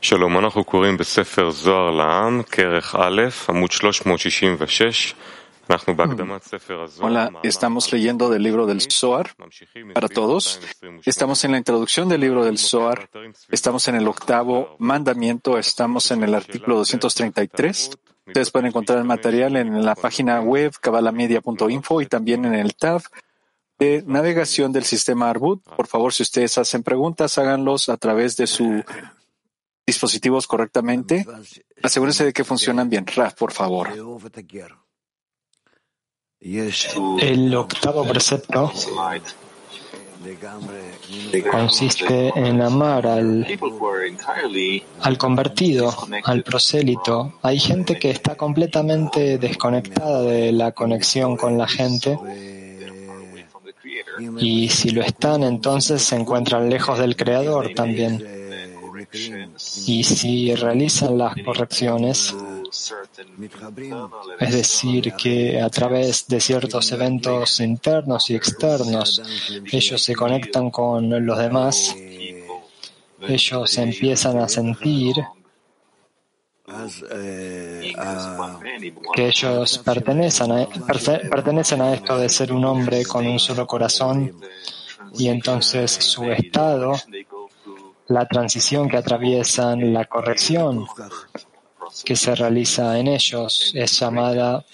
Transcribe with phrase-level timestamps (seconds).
[0.00, 5.14] שלום, אנחנו קוראים בספר זוהר לעם, כרך א', עמוד 366.
[7.00, 9.30] Hola, estamos leyendo del libro del Zohar
[9.94, 10.60] para todos.
[11.04, 13.08] Estamos en la introducción del libro del Zohar.
[13.50, 15.58] Estamos en el octavo mandamiento.
[15.58, 17.90] Estamos en el artículo 233.
[18.26, 23.02] Ustedes pueden encontrar el material en la página web cabalamedia.info y también en el tab
[23.78, 25.62] de navegación del sistema Arbut.
[25.76, 28.82] Por favor, si ustedes hacen preguntas, háganlos a través de sus
[29.89, 31.25] dispositivos correctamente.
[31.81, 33.05] Asegúrense de que funcionan bien.
[33.05, 33.89] Raf, por favor.
[37.21, 38.71] El octavo precepto
[41.51, 43.47] consiste en amar al,
[45.01, 47.39] al convertido, al prosélito.
[47.41, 52.17] Hay gente que está completamente desconectada de la conexión con la gente
[54.37, 58.38] y si lo están, entonces se encuentran lejos del Creador también.
[59.87, 62.35] Y si realizan las correcciones,
[64.39, 69.21] es decir, que a través de ciertos eventos internos y externos
[69.71, 71.95] ellos se conectan con los demás,
[73.21, 75.15] ellos empiezan a sentir
[79.13, 80.51] que ellos pertenecen
[81.81, 84.39] a, esto de ser un hombre con un solo corazón
[85.17, 86.93] y entonces su estado,
[88.09, 90.85] la transición que atraviesan, la corrección
[92.03, 94.65] que se realiza en ellos es llamada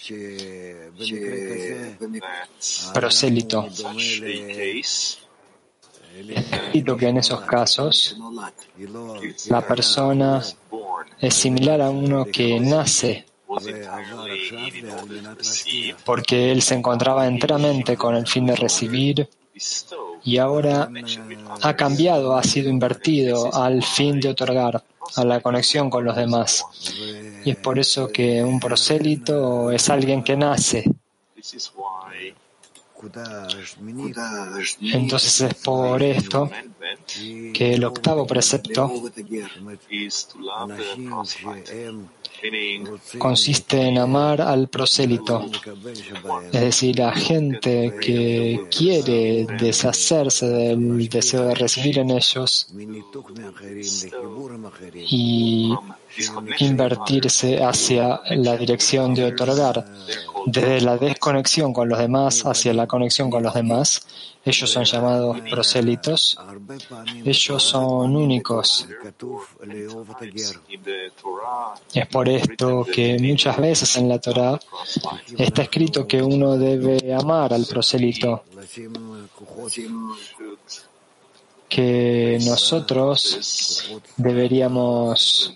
[2.93, 3.67] prosélito.
[6.27, 8.17] Escrito que en esos casos
[9.49, 10.41] la persona
[11.19, 13.25] es similar a uno que nace
[16.05, 19.29] porque él se encontraba enteramente con el fin de recibir
[20.25, 20.89] y ahora
[21.61, 24.83] ha cambiado, ha sido invertido al fin de otorgar
[25.15, 26.65] a la conexión con los demás.
[27.45, 30.83] Y es por eso que un prosélito es alguien que nace.
[34.81, 36.49] Entonces es por esto
[37.53, 38.91] que el octavo precepto
[43.17, 45.45] consiste en amar al prosélito,
[46.51, 52.67] es decir, a gente que quiere deshacerse del deseo de recibir en ellos
[54.93, 55.73] y
[56.59, 59.85] invertirse hacia la dirección de otorgar,
[60.45, 64.05] desde la desconexión con los demás hacia la conexión con los demás.
[64.45, 66.37] Ellos son llamados prosélitos.
[67.25, 68.87] Ellos son únicos.
[71.93, 74.59] Es por esto que muchas veces en la Torah
[75.37, 78.43] está escrito que uno debe amar al prosélito.
[81.67, 85.55] Que nosotros deberíamos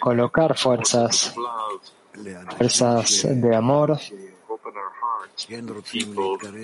[0.00, 1.34] colocar fuerzas,
[2.56, 3.98] fuerzas de amor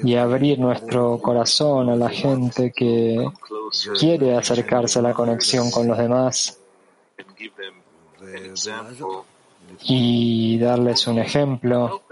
[0.02, 3.28] y abrir nuestro corazón a la gente que
[3.98, 6.58] quiere acercarse a la conexión con los demás
[9.82, 12.02] y darles un ejemplo.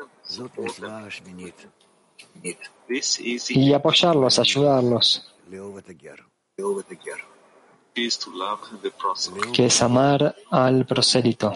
[3.49, 5.35] Y apoyarlos, ayudarlos.
[9.53, 11.53] Que es amar al prosélito.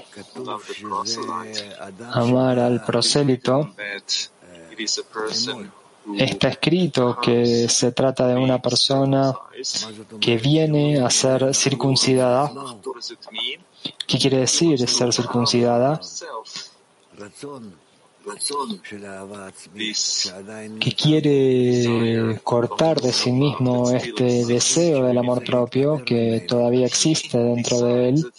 [2.13, 3.71] Amar al prosélito
[6.17, 9.35] está escrito que se trata de una persona
[10.21, 12.53] que viene a ser circuncidada.
[14.07, 16.01] ¿Qué quiere decir ser circuncidada?
[20.81, 27.81] que quiere cortar de sí mismo este deseo del amor propio que todavía existe dentro
[27.81, 28.33] de él,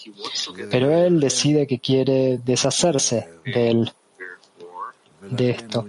[0.71, 3.93] pero él decide que quiere deshacerse de él,
[5.21, 5.85] de esto.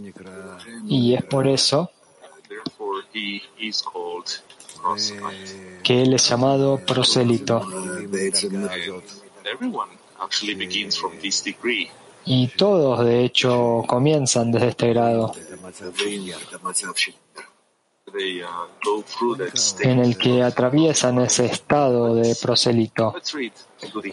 [0.89, 1.91] Y es por eso
[5.83, 7.63] que él es llamado prosélito.
[12.25, 15.33] Y todos, de hecho, comienzan desde este grado
[19.81, 23.15] en el que atraviesan ese estado de prosélito.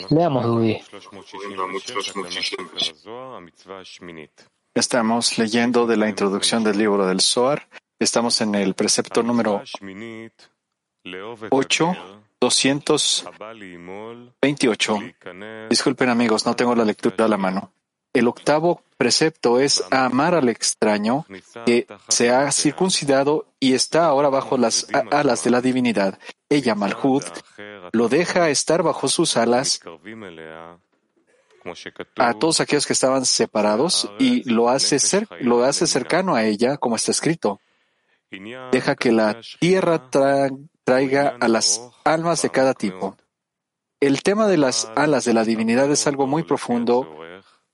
[0.10, 0.81] Leamos, Dudi.
[4.75, 7.68] Estamos leyendo de la introducción del libro del Zohar.
[8.00, 9.62] Estamos en el precepto número
[11.52, 11.96] 8,
[12.42, 15.00] 228.
[15.70, 17.72] Disculpen amigos, no tengo la lectura a la mano.
[18.14, 21.28] el octavo precepto es amar al extraño
[21.68, 26.18] que se ha circuncidado y está ahora bajo las alas de la divinidad.
[26.50, 27.22] Ella, Malhud,
[27.92, 29.81] lo deja estar bajo sus alas
[32.18, 34.98] a todos aquellos que estaban separados y lo hace,
[35.42, 37.60] lo hace cercano a ella, como está escrito.
[38.71, 40.10] Deja que la tierra
[40.83, 43.15] traiga a las almas de cada tipo.
[44.00, 47.19] El tema de las alas de la divinidad es algo muy profundo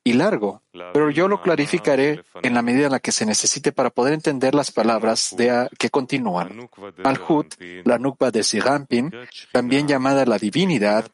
[0.03, 0.63] y largo,
[0.93, 4.55] pero yo lo clarificaré en la medida en la que se necesite para poder entender
[4.55, 6.69] las palabras de que continúan.
[7.03, 9.11] Al-Hut, la Nukba de Sirampin,
[9.51, 11.09] también llamada la divinidad,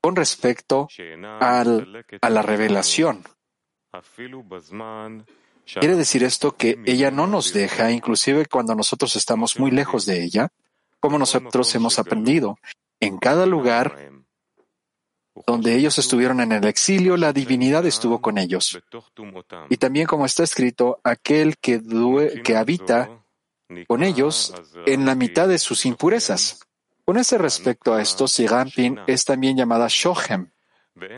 [0.00, 0.88] con respecto
[1.40, 1.64] a
[2.30, 3.24] la revelación.
[5.64, 10.22] ¿Quiere decir esto que ella no nos deja, inclusive cuando nosotros estamos muy lejos de
[10.22, 10.48] ella?
[10.98, 12.58] Como nosotros hemos aprendido,
[12.98, 14.10] en cada lugar
[15.46, 18.78] donde ellos estuvieron en el exilio, la divinidad estuvo con ellos.
[19.68, 21.80] Y también como está escrito, aquel que,
[22.44, 23.22] que habita
[23.86, 24.54] con ellos
[24.86, 26.60] en la mitad de sus impurezas.
[27.10, 30.48] Con ese respecto a esto, Sigampin es también llamada Shohem,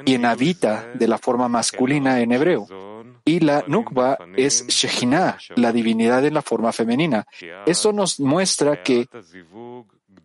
[0.07, 2.67] quien habita de la forma masculina en hebreo.
[3.27, 7.27] Y la Nukba es Shechinah, la divinidad en la forma femenina.
[7.67, 9.07] Esto nos muestra que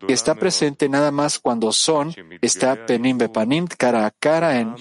[0.05, 4.75] que está presente nada más cuando son, está penim bepanim, cara a cara en,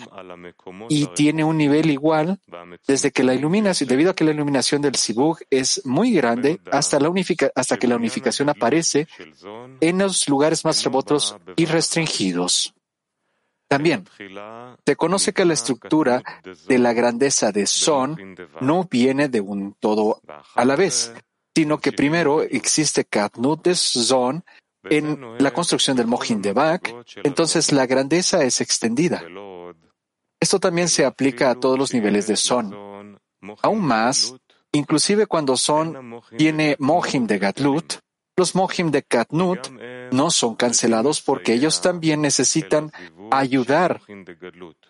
[0.89, 2.41] y tiene un nivel igual
[2.87, 6.99] desde que la iluminación, debido a que la iluminación del Sibug es muy grande hasta,
[7.01, 9.07] la unifica, hasta que la unificación aparece
[9.81, 12.75] en los lugares más remotos y restringidos.
[13.69, 14.05] También
[14.85, 16.23] se conoce que la estructura
[16.69, 20.21] de la grandeza de Son no viene de un todo
[20.55, 21.13] a la vez,
[21.55, 24.45] sino que primero existe Katnut de Son
[24.91, 26.95] en la construcción del Mohin de Bak,
[27.25, 29.23] entonces la grandeza es extendida.
[30.41, 33.19] Esto también se aplica a todos los niveles de Son.
[33.63, 34.35] Aún más,
[34.73, 37.95] inclusive cuando Son tiene Mohim de Gatlut,
[38.37, 39.69] los Mohim de Katnut
[40.13, 42.93] no son cancelados porque ellos también necesitan
[43.31, 44.03] ayudar,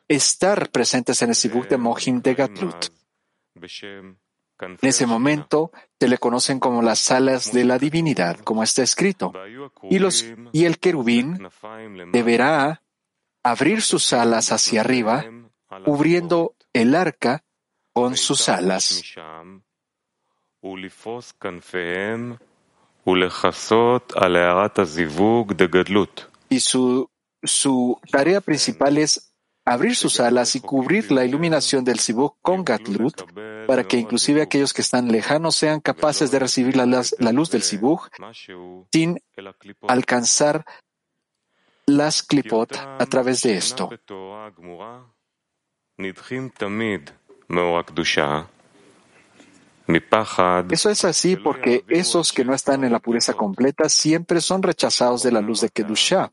[0.08, 2.86] estar presentes en el Sibuk de Mohim de Gatlut.
[4.60, 5.70] En ese momento
[6.00, 9.32] se le conocen como las salas de la divinidad, como está escrito.
[9.90, 11.38] Y, los, y el querubín
[12.12, 12.82] deberá
[13.42, 15.24] abrir sus alas hacia arriba,
[15.84, 17.44] cubriendo el arca
[17.92, 19.02] con sus alas.
[26.48, 27.10] Y su,
[27.42, 29.25] su tarea principal es
[29.66, 33.22] abrir sus alas y cubrir la iluminación del Sibuk con Gatlut,
[33.66, 36.86] para que inclusive aquellos que están lejanos sean capaces de recibir la,
[37.32, 38.08] luz del Sibuk
[38.92, 39.20] sin
[39.88, 40.64] alcanzar
[41.84, 43.90] las clipot a través de esto.
[50.70, 55.22] Eso es así porque esos que no están en la pureza completa siempre son rechazados
[55.24, 56.32] de la luz de Kedushah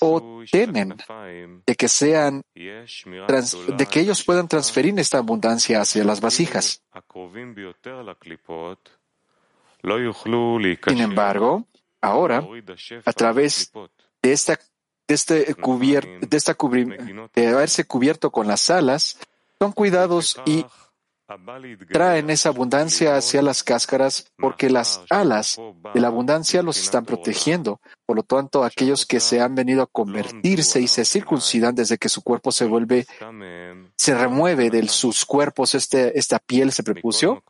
[0.00, 0.96] o temen
[1.66, 6.82] de que sean de que ellos puedan transferir esta abundancia hacia las vasijas.
[10.86, 11.66] Sin embargo,
[12.00, 12.46] ahora,
[13.04, 13.72] a través
[14.22, 14.58] de esta
[15.08, 16.56] de este de, esta
[17.34, 19.18] de haberse cubierto con las alas,
[19.60, 20.64] son cuidados y
[21.90, 25.60] traen esa abundancia hacia las cáscaras porque las alas
[25.92, 27.80] de la abundancia los están protegiendo.
[28.04, 32.08] Por lo tanto, aquellos que se han venido a convertirse y se circuncidan desde que
[32.08, 33.06] su cuerpo se vuelve,
[33.96, 37.42] se remueve de sus cuerpos este, esta piel se prepucio,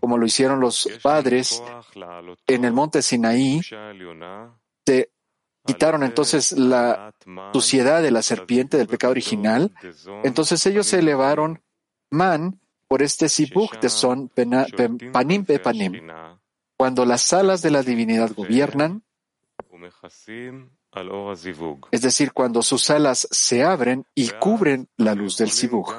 [0.00, 1.62] como lo hicieron los padres
[2.46, 3.62] en el monte Sinaí,
[4.84, 5.10] se
[5.64, 7.14] quitaron entonces la
[7.52, 9.72] suciedad de la serpiente del pecado original,
[10.22, 11.62] entonces ellos se elevaron
[12.10, 12.60] man
[12.92, 16.12] por este sibuk de son panim panim.
[16.76, 19.02] Cuando las alas de la divinidad gobiernan,
[21.90, 25.90] es decir, cuando sus alas se abren y cubren la luz del sibuk.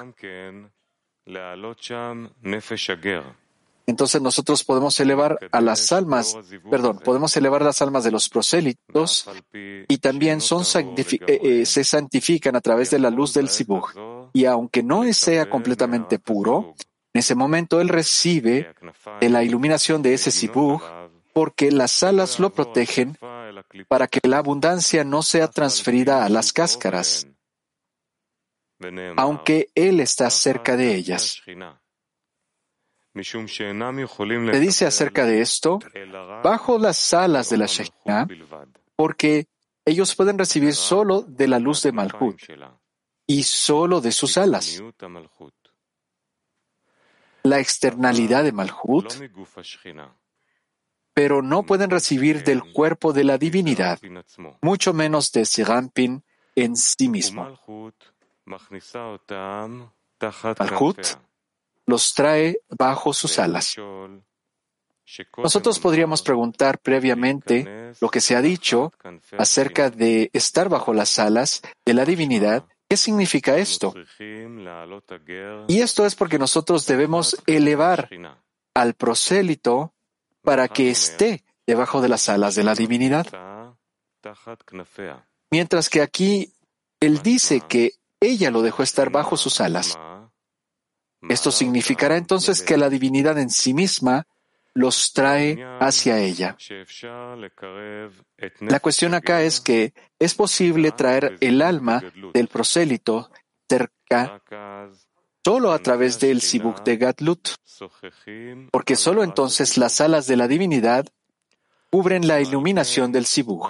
[3.87, 6.37] Entonces nosotros podemos elevar a las almas,
[6.69, 10.61] perdón, podemos elevar las almas de los prosélitos y también son
[10.95, 13.95] eh, eh, se santifican a través de la luz del sibuk.
[14.33, 16.75] Y aunque no sea completamente puro,
[17.13, 18.73] en ese momento él recibe
[19.21, 20.81] de la iluminación de ese sibuk
[21.33, 23.17] porque las alas lo protegen
[23.87, 27.27] para que la abundancia no sea transferida a las cáscaras,
[29.17, 31.41] aunque él está cerca de ellas.
[33.15, 35.79] Se dice acerca de esto,
[36.43, 38.27] bajo las alas de la Shekhinah,
[38.95, 39.47] porque
[39.85, 42.41] ellos pueden recibir solo de la luz de Malhut.
[43.33, 44.79] Y solo de sus alas.
[47.41, 49.11] La externalidad de Malhut,
[51.13, 53.99] pero no pueden recibir del cuerpo de la divinidad,
[54.61, 56.23] mucho menos de Serampin
[56.55, 57.43] en sí mismo.
[57.43, 57.95] Malhut
[61.85, 63.75] los trae bajo sus alas.
[65.37, 68.93] Nosotros podríamos preguntar previamente lo que se ha dicho
[69.37, 72.65] acerca de estar bajo las alas de la divinidad.
[72.93, 73.91] ¿Qué significa esto?
[75.67, 78.07] Y esto es porque nosotros debemos elevar
[78.75, 79.95] al prosélito
[80.43, 83.25] para que esté debajo de las alas de la divinidad.
[85.49, 86.53] Mientras que aquí
[86.99, 89.97] él dice que ella lo dejó estar bajo sus alas.
[91.27, 94.27] Esto significará entonces que la divinidad en sí misma
[94.73, 96.57] los trae hacia ella.
[98.59, 102.03] La cuestión acá es que es posible traer el alma
[102.33, 103.29] del prosélito
[103.69, 104.41] cerca
[105.45, 107.49] solo a través del Sibuk de Gatlut,
[108.71, 111.05] porque solo entonces las alas de la divinidad
[111.89, 113.69] cubren la iluminación del Sibuk.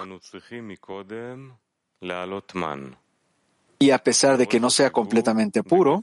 [3.78, 6.00] Y a pesar de que no sea completamente puro,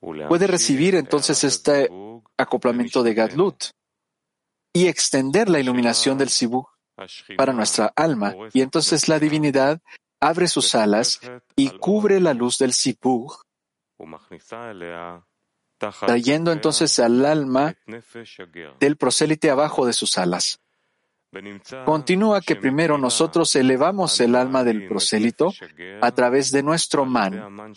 [0.00, 1.88] puede recibir entonces este
[2.36, 3.64] acoplamiento de Gadlut
[4.72, 6.68] y extender la iluminación del Sibuk
[7.36, 8.34] para nuestra alma.
[8.52, 9.80] Y entonces la divinidad
[10.20, 11.20] abre sus alas
[11.56, 13.42] y cubre la luz del Sibuk,
[16.00, 17.74] trayendo entonces al alma
[18.80, 20.60] del prosélite abajo de sus alas.
[21.84, 25.52] Continúa que primero nosotros elevamos el alma del prosélito
[26.00, 27.74] a través de nuestro man,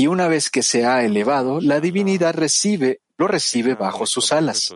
[0.00, 4.74] y una vez que se ha elevado, la divinidad recibe, lo recibe bajo sus alas.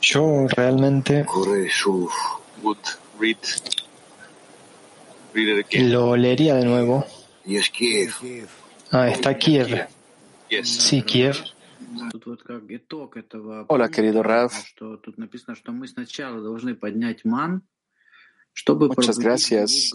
[0.00, 1.26] Yo realmente
[5.80, 7.06] lo leería de nuevo.
[8.90, 9.86] Ah, está Kiev.
[10.62, 11.36] Sí, Kiev.
[13.68, 14.50] Hola, querido Rav.
[18.66, 19.92] Muchas gracias.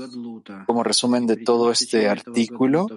[0.66, 2.88] Como resumen de todo este artículo,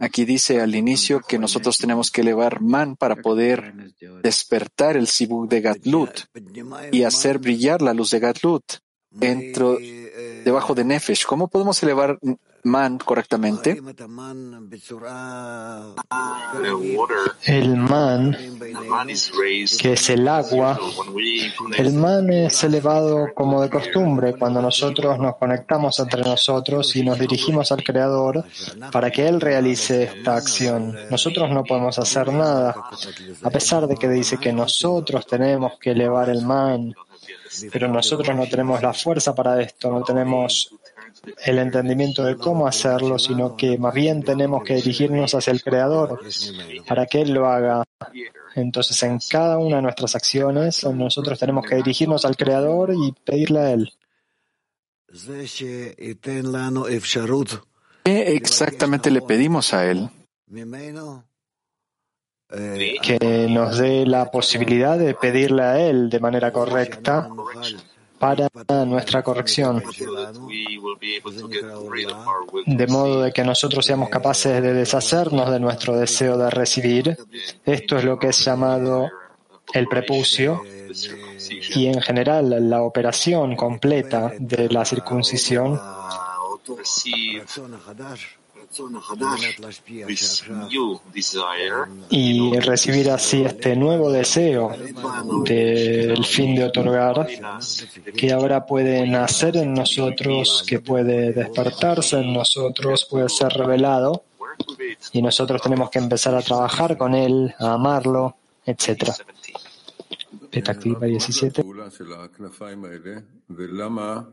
[0.00, 3.74] aquí dice al inicio que nosotros tenemos que elevar man para poder
[4.22, 6.10] despertar el sibuk de Gatlut
[6.92, 8.64] y hacer brillar la luz de Gatlut
[9.10, 9.78] dentro,
[10.44, 11.24] debajo de Nefesh.
[11.26, 12.18] ¿Cómo podemos elevar
[12.64, 13.80] man correctamente?
[17.44, 18.36] El man,
[19.80, 20.78] que es el agua,
[21.76, 27.18] el man es elevado como de costumbre cuando nosotros nos conectamos entre nosotros y nos
[27.18, 28.44] dirigimos al Creador
[28.92, 30.96] para que Él realice esta acción.
[31.10, 32.74] Nosotros no podemos hacer nada,
[33.42, 36.94] a pesar de que dice que nosotros tenemos que elevar el man
[37.70, 40.74] pero nosotros no tenemos la fuerza para esto, no tenemos
[41.44, 46.20] el entendimiento de cómo hacerlo, sino que más bien tenemos que dirigirnos hacia el Creador
[46.86, 47.84] para que Él lo haga.
[48.54, 53.58] Entonces, en cada una de nuestras acciones, nosotros tenemos que dirigirnos al Creador y pedirle
[53.60, 53.92] a Él.
[58.04, 60.08] ¿Qué exactamente le pedimos a Él?
[62.52, 67.28] Que nos dé la posibilidad de pedirle a Él de manera correcta
[68.18, 68.48] para
[68.86, 69.82] nuestra corrección,
[72.66, 77.16] de modo de que nosotros seamos capaces de deshacernos de nuestro deseo de recibir.
[77.64, 79.10] Esto es lo que es llamado
[79.72, 80.62] el prepucio
[81.74, 85.80] y en general la operación completa de la circuncisión
[92.10, 94.74] y recibir así este nuevo deseo
[95.44, 97.26] del fin de otorgar
[98.16, 104.24] que ahora puede nacer en nosotros, que puede despertarse en nosotros, puede ser revelado
[105.12, 109.10] y nosotros tenemos que empezar a trabajar con él, a amarlo, etc.
[110.50, 111.62] Petactiva 17.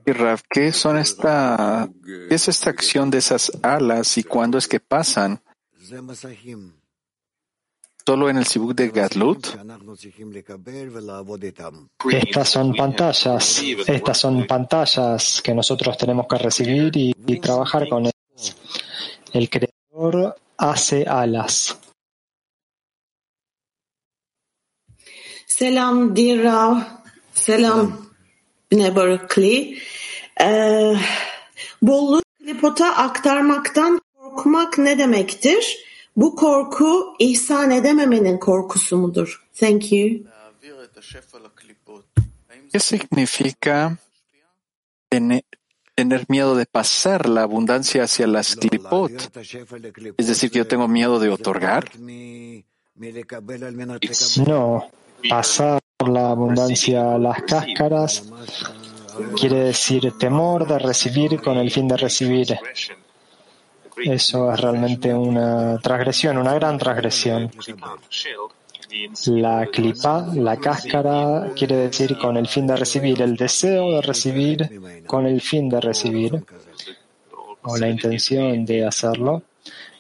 [0.06, 4.68] Y Rav, ¿qué son esta, qué es esta acción de esas alas y cuándo es
[4.68, 5.42] que pasan?
[8.06, 9.48] ¿Solo en el Sibuk de Gadlut?
[12.12, 18.08] Estas son pantallas, estas son pantallas que nosotros tenemos que recibir y, y trabajar con
[18.08, 18.56] ellas.
[19.32, 21.78] El Creador hace alas.
[25.60, 26.78] Selam dear Rav.
[27.34, 28.06] Selam
[28.72, 29.80] Berkeley.
[30.42, 30.96] Ee,
[31.82, 35.78] bolluğu klipota aktarmaktan korkmak ne demektir?
[36.16, 39.48] Bu korku ihsan edememenin korkusu mudur?
[39.60, 40.24] Thank you.
[42.74, 43.98] ¿Qué significa
[45.10, 45.42] tener,
[45.96, 49.12] tener miedo de pasar la abundancia hacia las clipot?
[50.18, 51.84] Es decir, que yo tengo miedo de otorgar.
[54.48, 54.92] No,
[55.28, 58.24] pasar la abundancia a las cáscaras
[59.36, 62.58] quiere decir temor de recibir con el fin de recibir.
[63.98, 67.52] Eso es realmente una transgresión, una gran transgresión.
[69.28, 75.04] La clipa, la cáscara, quiere decir con el fin de recibir, el deseo de recibir
[75.06, 76.44] con el fin de recibir,
[77.62, 79.44] o la intención de hacerlo.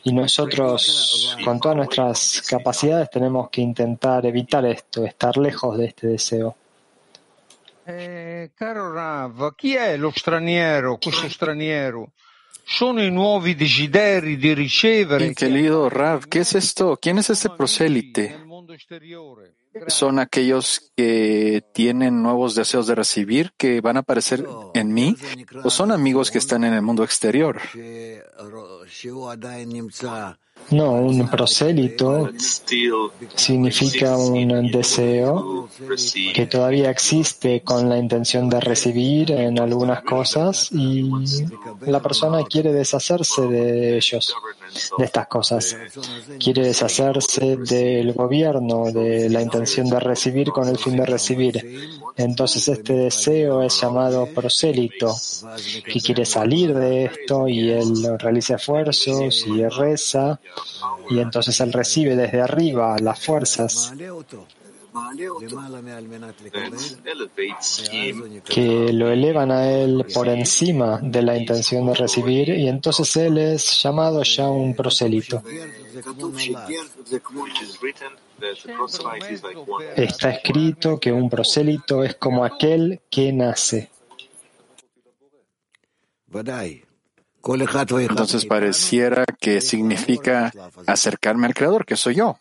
[0.10, 6.08] Y nosotros, con todas nuestras capacidades, tenemos que intentar evitar esto, estar lejos de este
[6.08, 6.56] deseo.
[7.86, 12.14] Eh, caro Rav, chi è lo straniero, questo straniero?
[12.64, 15.28] Sono i nuovi desideri di ricevere.
[15.28, 16.98] Mi querido Rav, ¿qué es esto?
[17.00, 18.36] ¿Quién es este prosélite?
[19.88, 25.16] ¿Son aquellos que tienen nuevos deseos de recibir que van a aparecer en mí?
[25.64, 27.62] ¿O son amigos que están en el mundo exterior?
[30.72, 32.30] No, un prosélito
[33.36, 35.68] significa un deseo
[36.34, 41.10] que todavía existe con la intención de recibir en algunas cosas y
[41.82, 44.34] la persona quiere deshacerse de ellos,
[44.98, 45.76] de estas cosas.
[46.40, 51.90] Quiere deshacerse del gobierno, de la intención de recibir con el fin de recibir.
[52.16, 55.16] Entonces este deseo es llamado prosélito,
[55.86, 60.40] que quiere salir de esto y él realiza esfuerzos y reza
[61.10, 63.94] y entonces él recibe desde arriba las fuerzas
[68.46, 73.38] que lo elevan a él por encima de la intención de recibir y entonces él
[73.38, 75.44] es llamado ya un prosélito.
[79.96, 83.90] Está escrito que un prosélito es como aquel que nace.
[87.44, 90.52] Entonces pareciera que significa
[90.86, 92.38] acercarme al Creador, que soy yo.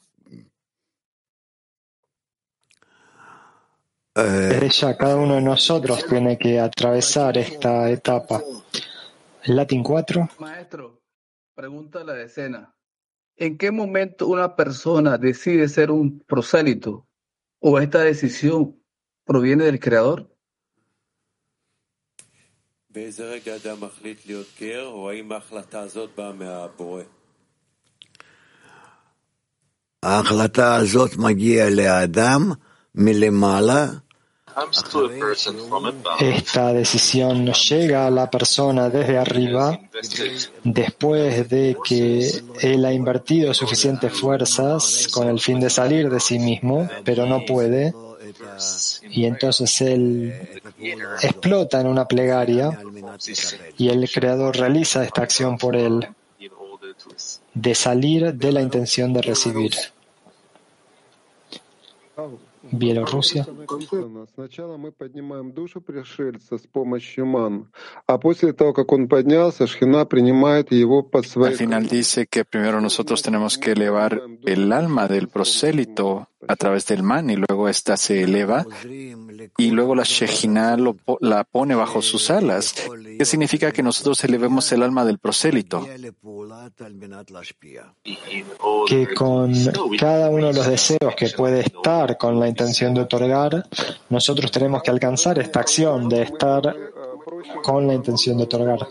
[4.15, 8.43] Desde ya cada uno de nosotros tiene que atravesar esta etapa.
[9.45, 10.29] Latin 4.
[10.41, 11.01] Maestro,
[11.55, 12.75] pregunta la decena.
[13.37, 17.07] ¿En qué momento una persona decide ser un prosélito
[17.61, 18.83] o esta decisión
[19.25, 20.29] proviene del Creador?
[36.19, 39.79] Esta decisión llega a la persona desde arriba.
[40.65, 42.29] Después de que
[42.61, 47.45] él ha invertido suficientes fuerzas con el fin de salir de sí mismo, pero no
[47.45, 47.95] puede.
[49.10, 50.34] Y entonces él
[51.22, 52.80] explota en una plegaria
[53.78, 56.08] y el Creador realiza esta acción por él
[57.54, 59.74] de salir de la intención de recibir.
[62.72, 63.46] Bielorrusia.
[64.36, 67.68] Сначала мы поднимаем душу пришельца с помощью ман,
[68.08, 71.52] а после того, как он поднялся, Шхина принимает его под свои...
[71.52, 76.87] Al final dice que primero nosotros tenemos que elevar el alma del prosélito a través
[76.87, 78.65] del man y luego esta se eleva
[79.57, 80.77] y luego la Shejina
[81.21, 82.75] la pone bajo sus alas.
[83.19, 85.87] ¿Qué significa que nosotros elevemos el alma del prosélito?
[88.87, 89.53] Que con
[89.99, 93.69] cada uno de los deseos que puede estar con la intención de otorgar,
[94.09, 96.77] nosotros tenemos que alcanzar esta acción de estar
[97.63, 98.89] con la intención de otorgar.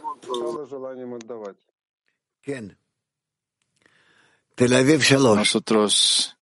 [5.35, 6.36] Nosotros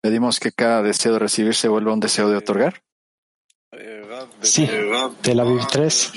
[0.00, 2.82] pedimos que cada deseo de recibir se vuelva un deseo de otorgar.
[4.42, 4.68] Sí,
[5.22, 6.12] Tel Aviv 3.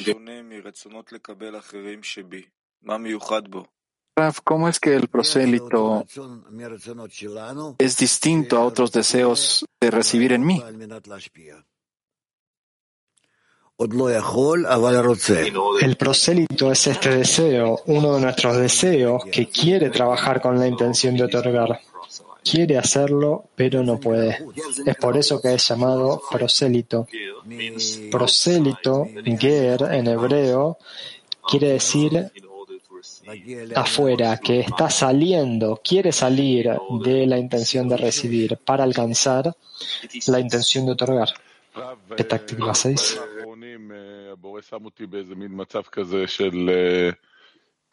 [4.15, 6.05] Raf, ¿cómo es que el prosélito
[7.79, 10.61] es distinto a otros deseos de recibir en mí?
[15.81, 21.17] El prosélito es este deseo, uno de nuestros deseos que quiere trabajar con la intención
[21.17, 21.81] de otorgar.
[22.43, 24.45] Quiere hacerlo, pero no puede.
[24.85, 27.07] Es por eso que es llamado prosélito.
[28.11, 29.07] Prosélito,
[29.39, 30.77] ger en hebreo,
[31.47, 32.31] quiere decir
[33.75, 36.69] afuera, que está saliendo, quiere salir
[37.03, 39.55] de la intención de recibir para alcanzar
[40.27, 41.29] la intención de otorgar.
[42.15, 43.19] Petactiva 6.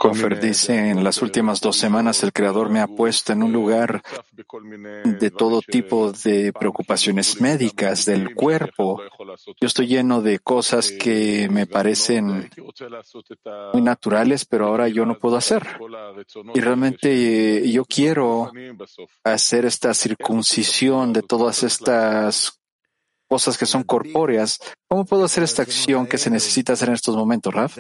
[0.01, 4.03] Kofer dice, en las últimas dos semanas el Creador me ha puesto en un lugar
[5.05, 9.03] de todo tipo de preocupaciones médicas del cuerpo.
[9.61, 12.49] Yo estoy lleno de cosas que me parecen
[13.75, 15.67] muy naturales, pero ahora yo no puedo hacer.
[16.55, 18.51] Y realmente yo quiero
[19.23, 22.59] hacer esta circuncisión de todas estas
[23.29, 24.61] cosas que son corpóreas.
[24.89, 27.77] ¿Cómo puedo hacer esta acción que se necesita hacer en estos momentos, Raf?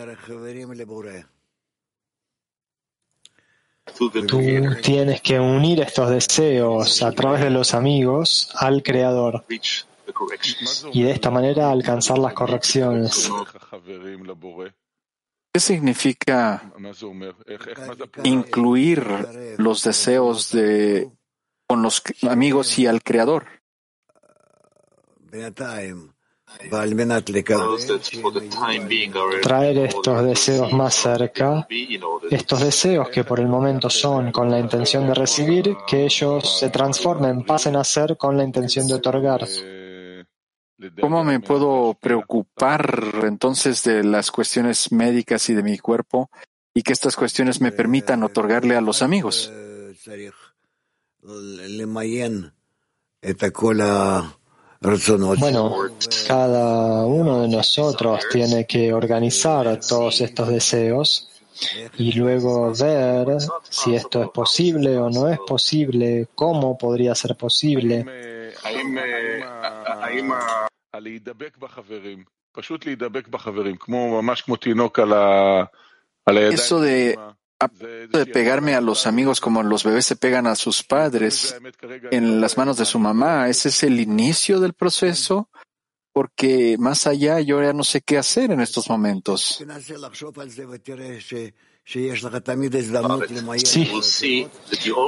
[3.98, 4.10] Tú
[4.82, 9.44] tienes que unir estos deseos a través de los amigos al Creador
[10.92, 13.30] y de esta manera alcanzar las correcciones.
[15.52, 16.72] ¿Qué significa
[18.22, 19.04] incluir
[19.58, 21.10] los deseos de,
[21.66, 23.46] con los amigos y al Creador?
[29.42, 31.66] Traer estos deseos más cerca,
[32.30, 36.70] estos deseos que por el momento son con la intención de recibir, que ellos se
[36.70, 39.46] transformen, pasen a ser con la intención de otorgar.
[41.00, 46.30] ¿Cómo me puedo preocupar entonces de las cuestiones médicas y de mi cuerpo
[46.72, 49.52] y que estas cuestiones me permitan otorgarle a los amigos?
[54.82, 55.76] Bueno,
[56.26, 61.28] cada uno de nosotros tiene que organizar todos estos deseos
[61.98, 63.36] y luego ver
[63.68, 68.06] si esto es posible o no es posible, cómo podría ser posible.
[76.26, 77.18] Eso de
[77.68, 81.54] de pegarme a los amigos como los bebés se pegan a sus padres
[82.10, 83.48] en las manos de su mamá.
[83.48, 85.50] ¿Ese es el inicio del proceso?
[86.12, 89.64] Porque más allá yo ya no sé qué hacer en estos momentos.
[93.64, 94.48] Sí,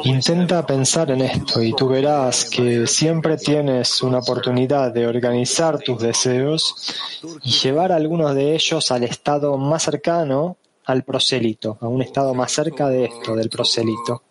[0.04, 6.00] intenta pensar en esto y tú verás que siempre tienes una oportunidad de organizar tus
[6.00, 6.94] deseos
[7.42, 12.52] y llevar algunos de ellos al estado más cercano al prosélito, a un estado más
[12.52, 14.22] cerca de esto, del prosélito.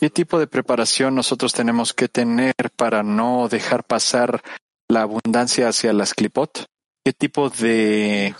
[0.00, 4.42] ¿Qué tipo de preparación nosotros tenemos que tener para no dejar pasar
[4.88, 6.64] la abundancia hacia las clipot?
[7.04, 8.34] ¿Qué tipo de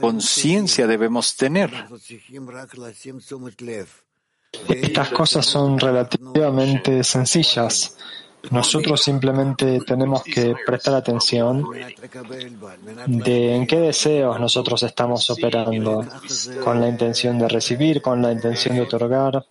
[0.00, 1.70] conciencia debemos tener?
[4.68, 7.96] Estas cosas son relativamente sencillas.
[8.50, 11.64] Nosotros simplemente tenemos que prestar atención
[13.06, 16.04] de en qué deseos nosotros estamos operando,
[16.62, 19.46] con la intención de recibir, con la intención de otorgar.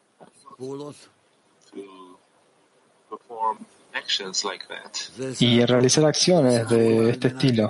[5.39, 7.69] Y realizar acciones de este estilo.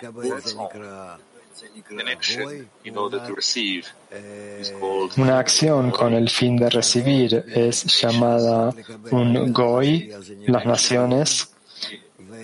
[5.17, 8.73] Una acción con el fin de recibir es llamada
[9.11, 10.11] un goy,
[10.47, 11.51] las naciones,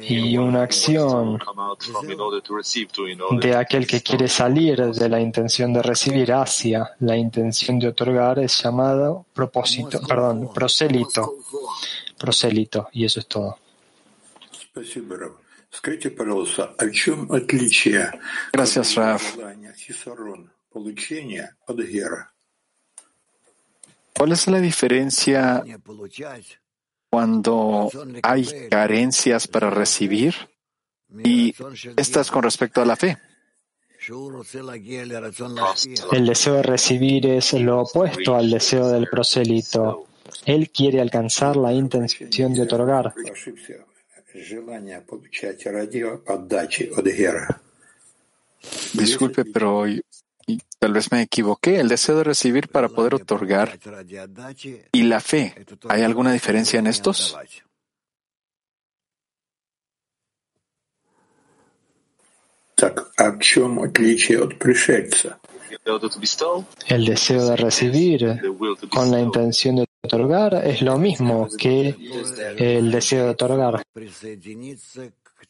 [0.02, 1.40] y una acción
[3.40, 8.40] de aquel que quiere salir de la intención de recibir hacia la intención de otorgar
[8.40, 11.36] es llamado propósito, perdón, prosélito,
[12.18, 13.58] prosélito, y eso es todo.
[18.52, 19.38] Gracias, Raf.
[24.18, 25.64] ¿Cuál es la diferencia
[27.10, 27.90] cuando
[28.24, 30.36] hay carencias para recibir
[31.24, 31.54] y
[31.96, 33.18] estas con respecto a la fe?
[36.12, 40.08] El deseo de recibir es lo opuesto al deseo del prosélito.
[40.46, 43.14] Él quiere alcanzar la intención de otorgar.
[48.94, 49.86] Disculpe, pero
[50.80, 51.80] tal vez me equivoqué.
[51.80, 53.80] El deseo de recibir para poder otorgar
[54.92, 55.56] y la fe,
[55.90, 57.38] ¿hay alguna diferencia en estos?
[66.88, 68.42] El deseo de recibir
[68.90, 71.96] con la intención de otorgar es lo mismo que
[72.58, 73.84] el deseo de otorgar.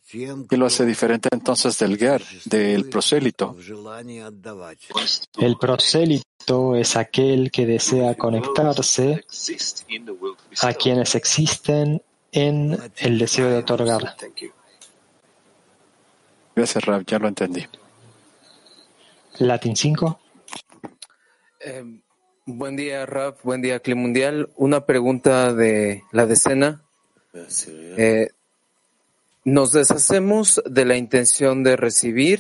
[0.10, 3.56] ¿Qué lo hace diferente entonces del ger, del prosélito?
[5.38, 9.26] El prosélito es aquel que desea conectarse
[10.62, 14.16] a quienes existen en el deseo de otorgar.
[16.56, 17.66] Gracias, Rab, ya lo entendí.
[19.40, 20.20] Latin 5.
[22.50, 23.44] Buen día, Raf.
[23.44, 24.50] Buen día, Clima Mundial.
[24.56, 26.82] Una pregunta de la decena.
[27.98, 28.30] Eh,
[29.44, 32.40] nos deshacemos de la intención de recibir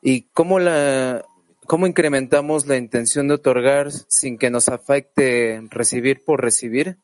[0.00, 1.22] y cómo la
[1.66, 6.96] cómo incrementamos la intención de otorgar sin que nos afecte recibir por recibir.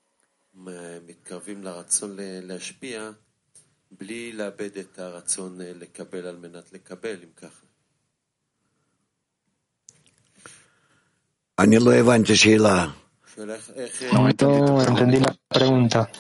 [14.13, 16.11] No entendí la pregunta.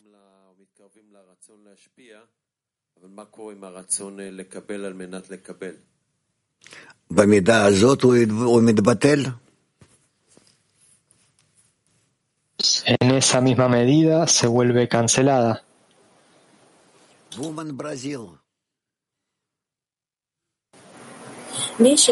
[12.86, 15.64] En esa misma medida se vuelve cancelada.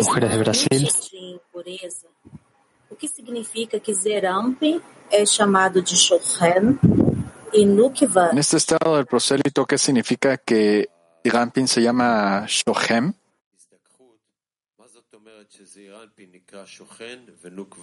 [0.02, 0.88] Mujeres de Brasil.
[2.92, 4.78] O que significa que Zerampin
[5.10, 6.78] é chamado de Shohen
[7.50, 8.28] e Nukva?
[8.32, 10.90] En este estado del prosélito, ¿qué significa que
[11.24, 13.14] Zerampin se llama Shohem?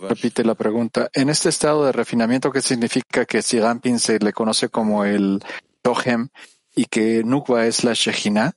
[0.08, 1.10] Repite la pregunta.
[1.12, 5.39] En este estado de refinamiento, ¿qué significa que Zerampin se le conoce como el
[5.84, 6.30] Shohem
[6.76, 8.54] y que Nukva es la Shejina?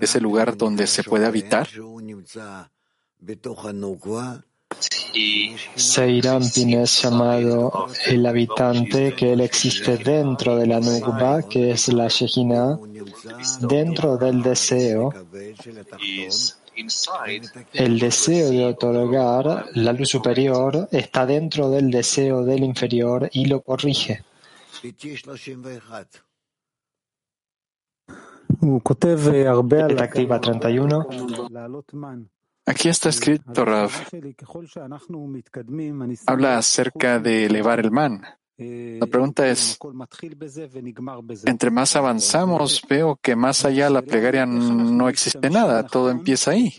[0.00, 1.68] ¿Es el lugar donde se puede habitar?
[5.74, 12.08] Seirampin es llamado el habitante, que él existe dentro de la Nukba, que es la
[12.08, 12.78] Shejina,
[13.60, 15.12] dentro del deseo.
[17.72, 23.60] El deseo de otorgar la luz superior está dentro del deseo del inferior y lo
[23.60, 24.24] corrige.
[29.98, 31.08] Activa 31.
[32.66, 33.90] Aquí está escrito, Rav.
[36.26, 38.22] Habla acerca de elevar el man.
[38.58, 39.78] La pregunta es,
[41.46, 46.72] entre más avanzamos, veo que más allá la plegaria no existe nada, todo empieza ahí.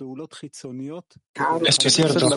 [1.65, 2.29] Esto es cierto.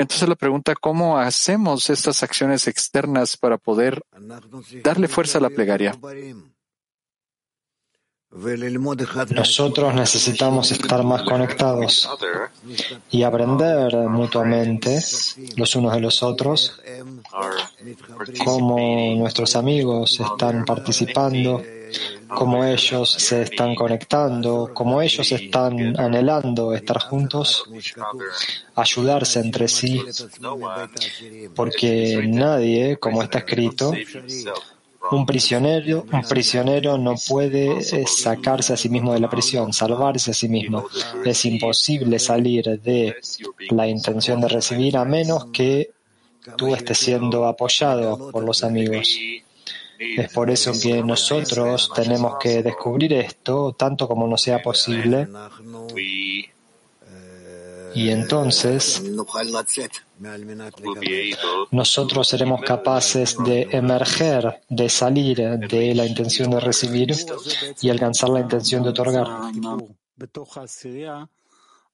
[0.00, 4.00] Entonces la pregunta, ¿cómo hacemos estas acciones externas para poder
[4.84, 5.98] darle fuerza a la plegaria?
[8.30, 12.08] Nosotros necesitamos estar más conectados
[13.10, 15.00] y aprender mutuamente
[15.56, 16.78] los unos de los otros,
[18.44, 21.62] cómo nuestros amigos están participando,
[22.28, 27.64] cómo ellos se están conectando, cómo ellos están anhelando estar juntos,
[28.74, 30.04] ayudarse entre sí,
[31.56, 33.94] porque nadie, como está escrito,
[35.10, 40.30] un prisionero, un prisionero no puede eh, sacarse a sí mismo de la prisión, salvarse
[40.32, 40.86] a sí mismo.
[41.24, 43.16] Es imposible salir de
[43.70, 45.90] la intención de recibir a menos que
[46.56, 49.08] tú estés siendo apoyado por los amigos.
[49.98, 55.26] Es por eso que nosotros tenemos que descubrir esto tanto como nos sea posible
[57.94, 59.02] y entonces
[61.70, 67.14] nosotros seremos capaces de emerger, de salir de la intención de recibir
[67.80, 69.26] y alcanzar la intención de otorgar.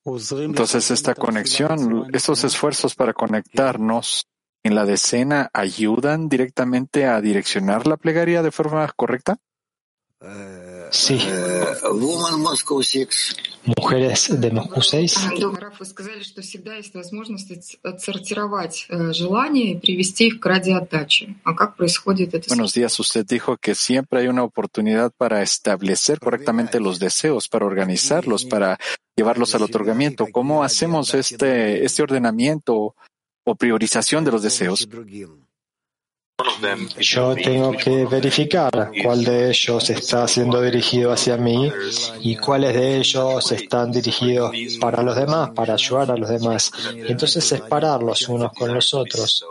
[0.07, 4.27] Entonces esta conexión, estos esfuerzos para conectarnos
[4.63, 9.37] en la decena ayudan directamente a direccionar la plegaria de forma correcta?
[10.95, 11.19] Sí.
[13.77, 15.17] Mujeres de Moscú 6.
[22.47, 23.01] Buenos días.
[23.01, 28.79] Usted dijo que siempre hay una oportunidad para establecer correctamente los deseos, para organizarlos, para
[29.17, 30.29] llevarlos al otorgamiento.
[30.31, 32.95] ¿Cómo hacemos este, este ordenamiento
[33.45, 34.89] o priorización de los deseos?
[36.99, 41.71] Yo tengo que verificar cuál de ellos está siendo dirigido hacia mí
[42.21, 46.73] y cuáles de ellos están dirigidos para los demás, para ayudar a los demás.
[47.07, 49.45] entonces separar los unos con los otros.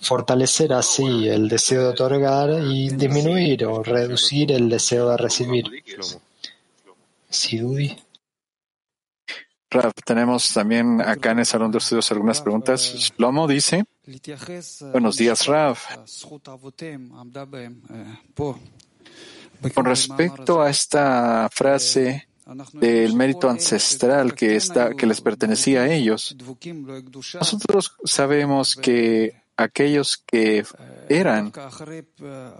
[0.00, 5.64] Fortalecer así el deseo de otorgar y disminuir o reducir el deseo de recibir.
[9.72, 12.82] Rav, tenemos también acá en el Salón de Estudios algunas preguntas.
[12.82, 13.84] Shlomo dice,
[14.92, 15.78] buenos días, Rav.
[19.74, 22.28] Con respecto a esta frase
[22.74, 26.36] del mérito ancestral que, está, que les pertenecía a ellos,
[27.34, 30.66] nosotros sabemos que aquellos que
[31.08, 31.50] eran,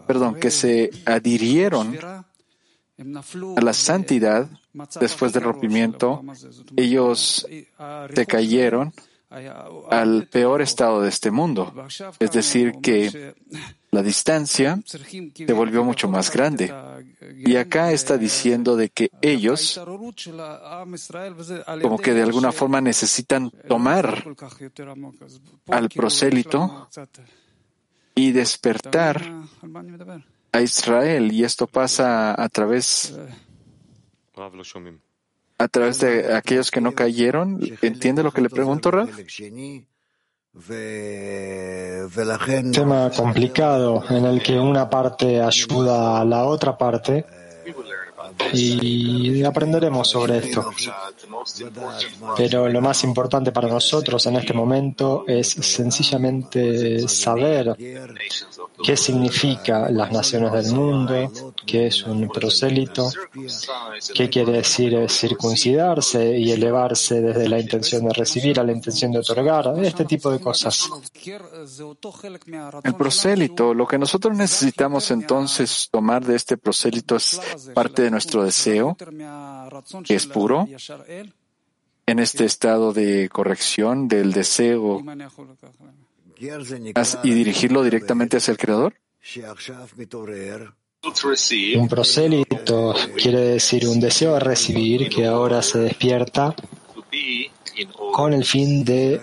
[0.07, 1.99] perdón, que se adhirieron
[2.99, 4.49] a la santidad
[5.01, 6.23] después del rompimiento,
[6.77, 7.47] ellos
[8.15, 8.93] se cayeron
[9.91, 11.73] al peor estado de este mundo.
[12.19, 13.35] Es decir, que
[13.91, 16.73] la distancia se volvió mucho más grande.
[17.37, 19.81] Y acá está diciendo de que ellos,
[21.83, 24.25] como que de alguna forma necesitan tomar
[25.69, 26.89] al prosélito
[28.15, 29.23] y despertar
[30.53, 31.33] a Israel.
[31.33, 33.19] Y esto pasa a través
[35.59, 37.61] a través de aquellos que no cayeron.
[37.83, 39.11] ¿Entiende lo que le pregunto, Raf?
[42.73, 47.25] Tema complicado en el que una parte ayuda a la otra parte
[48.53, 50.71] y aprenderemos sobre esto.
[52.37, 57.77] Pero lo más importante para nosotros en este momento es sencillamente saber
[58.83, 61.33] qué significa las naciones del mundo,
[61.67, 63.11] qué es un prosélito,
[64.15, 69.19] qué quiere decir circuncidarse y elevarse desde la intención de recibir a la intención de
[69.21, 70.89] otorgar, este tipo de cosas.
[72.85, 77.41] El prosélito, lo que nosotros necesitamos entonces tomar de este prosélito es
[77.75, 78.97] parte de nuestro deseo,
[80.05, 80.67] que es puro,
[82.07, 85.03] en este estado de corrección del deseo
[87.23, 88.95] y dirigirlo directamente hacia el Creador?
[91.77, 96.55] Un prosélito quiere decir un deseo de recibir que ahora se despierta
[98.13, 99.21] con el fin de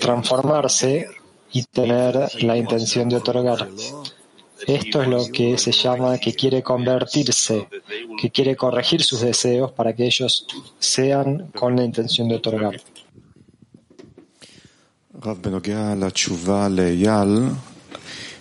[0.00, 1.08] transformarse
[1.52, 3.68] y tener la intención de otorgar.
[4.66, 7.68] Esto es lo que se llama que quiere convertirse,
[8.20, 10.46] que quiere corregir sus deseos para que ellos
[10.78, 12.80] sean con la intención de otorgar.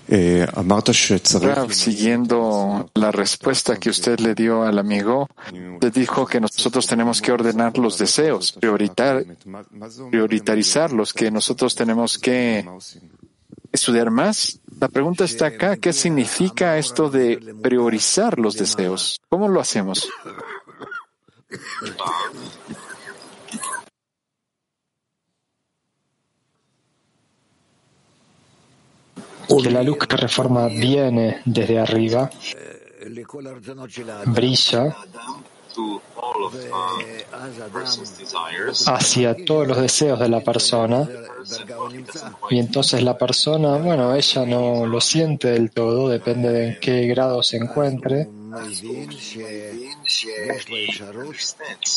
[0.09, 5.27] Rav, siguiendo la respuesta que usted le dio al amigo,
[5.81, 9.25] le dijo que nosotros tenemos que ordenar los deseos, prioritar,
[10.09, 12.65] prioritarizarlos, que nosotros tenemos que
[13.77, 14.59] estudiar más.
[14.79, 19.19] La pregunta está acá, ¿qué significa esto de priorizar los deseos?
[19.29, 20.09] ¿Cómo lo hacemos?
[29.63, 32.29] que la luz que reforma viene desde arriba,
[34.27, 34.95] brilla
[38.87, 41.07] hacia todos los deseos de la persona.
[42.49, 47.07] Y entonces la persona, bueno, ella no lo siente del todo, depende de en qué
[47.07, 48.27] grado se encuentre,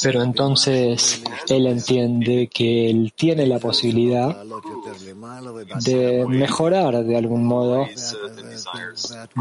[0.02, 4.36] pero entonces él entiende que él tiene la posibilidad
[5.84, 7.86] de mejorar de algún modo,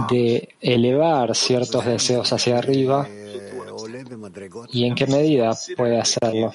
[0.09, 3.07] de elevar ciertos deseos hacia arriba
[4.71, 6.53] y en qué medida puede hacerlo.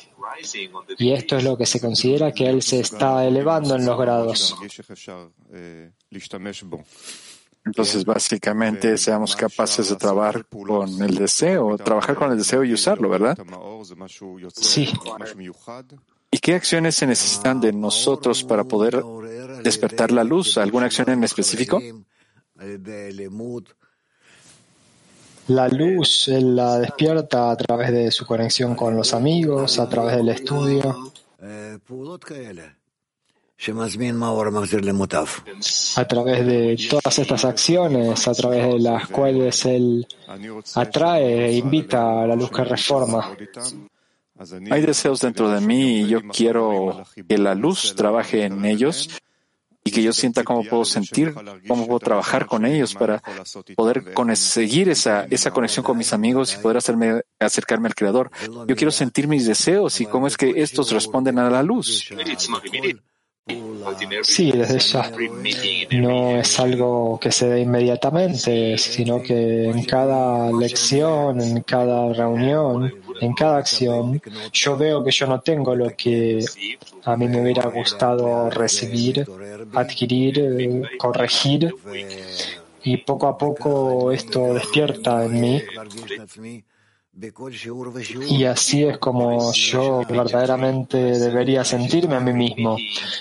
[0.98, 4.56] Y esto es lo que se considera que él se está elevando en los grados.
[7.66, 13.08] Entonces, básicamente, seamos capaces de trabajar con el deseo, trabajar con el deseo y usarlo,
[13.08, 13.38] ¿verdad?
[14.54, 14.92] Sí.
[16.30, 19.02] ¿Y qué acciones se necesitan de nosotros para poder
[19.62, 20.58] despertar la luz?
[20.58, 21.80] ¿Alguna acción en específico?
[25.48, 30.16] La luz él la despierta a través de su conexión con los amigos, a través
[30.16, 31.12] del estudio.
[35.96, 40.06] A través de todas estas acciones, a través de las cuales él
[40.74, 43.36] atrae e invita a la luz que reforma.
[44.70, 49.08] Hay deseos dentro de mí y yo quiero que la luz trabaje en ellos
[49.86, 51.34] y que yo sienta cómo puedo sentir,
[51.68, 53.22] cómo puedo trabajar con ellos para
[53.76, 58.30] poder conseguir esa, esa conexión con mis amigos y poder hacerme, acercarme al Creador.
[58.66, 62.08] Yo quiero sentir mis deseos y cómo es que estos responden a la luz.
[64.22, 65.12] Sí, desde ya.
[65.90, 73.03] No es algo que se dé inmediatamente, sino que en cada lección, en cada reunión,
[73.20, 74.20] en cada acción,
[74.52, 76.44] yo veo que yo no tengo lo que
[77.04, 79.26] a mí me hubiera gustado recibir,
[79.74, 81.74] adquirir, corregir,
[82.82, 85.62] y poco a poco esto despierta en mí
[88.28, 92.76] y así es como yo verdaderamente debería sentirme a mí mismo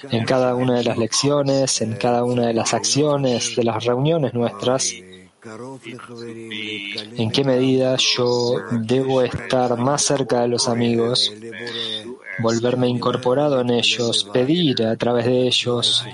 [0.09, 4.33] en cada una de las lecciones, en cada una de las acciones, de las reuniones
[4.33, 4.91] nuestras.
[7.17, 11.33] En qué medida yo debo estar más cerca de los amigos,
[12.39, 16.05] volverme incorporado en ellos, pedir a través de ellos,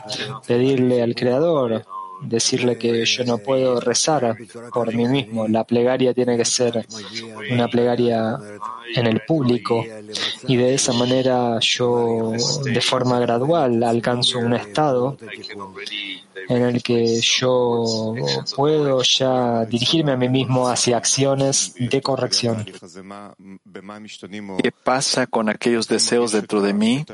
[0.48, 1.86] pedirle al Creador
[2.22, 4.36] decirle que yo no puedo rezar
[4.74, 5.48] por mí mismo.
[5.48, 6.86] La plegaria tiene que ser
[7.52, 8.38] una plegaria
[8.96, 9.84] en el público
[10.48, 15.18] y de esa manera yo de forma gradual alcanzo un estado
[16.50, 18.16] en el que yo
[18.56, 22.66] puedo ya dirigirme a mí mismo hacia acciones de corrección.
[24.62, 27.06] ¿Qué pasa con aquellos deseos dentro de mí?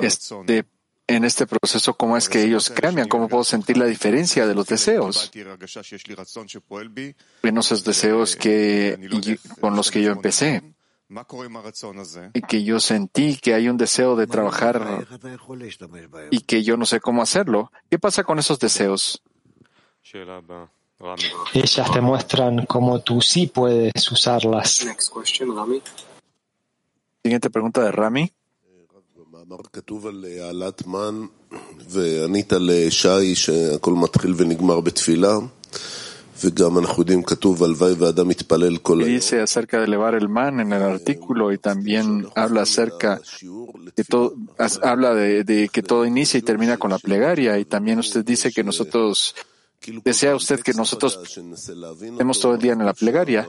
[0.00, 0.64] Este,
[1.06, 3.08] en este proceso, ¿cómo es que ellos cambian?
[3.08, 5.30] ¿Cómo puedo sentir la diferencia de los deseos?
[7.42, 8.98] En esos deseos que,
[9.60, 10.62] con los que yo empecé
[12.32, 15.06] y que yo sentí que hay un deseo de trabajar
[16.30, 17.70] y que yo no sé cómo hacerlo.
[17.90, 19.22] ¿Qué pasa con esos deseos?
[21.52, 24.86] Ellas te muestran cómo tú sí puedes usarlas.
[27.22, 28.32] Siguiente pregunta de Rami.
[39.06, 43.20] Dice acerca de elevar el man en el artículo y también habla acerca
[43.94, 44.34] que todo,
[44.82, 48.50] habla de, de, que todo inicia y termina con la plegaria y también usted dice
[48.50, 49.34] que nosotros,
[50.02, 53.46] desea usted que nosotros estemos todo el día en la plegaria.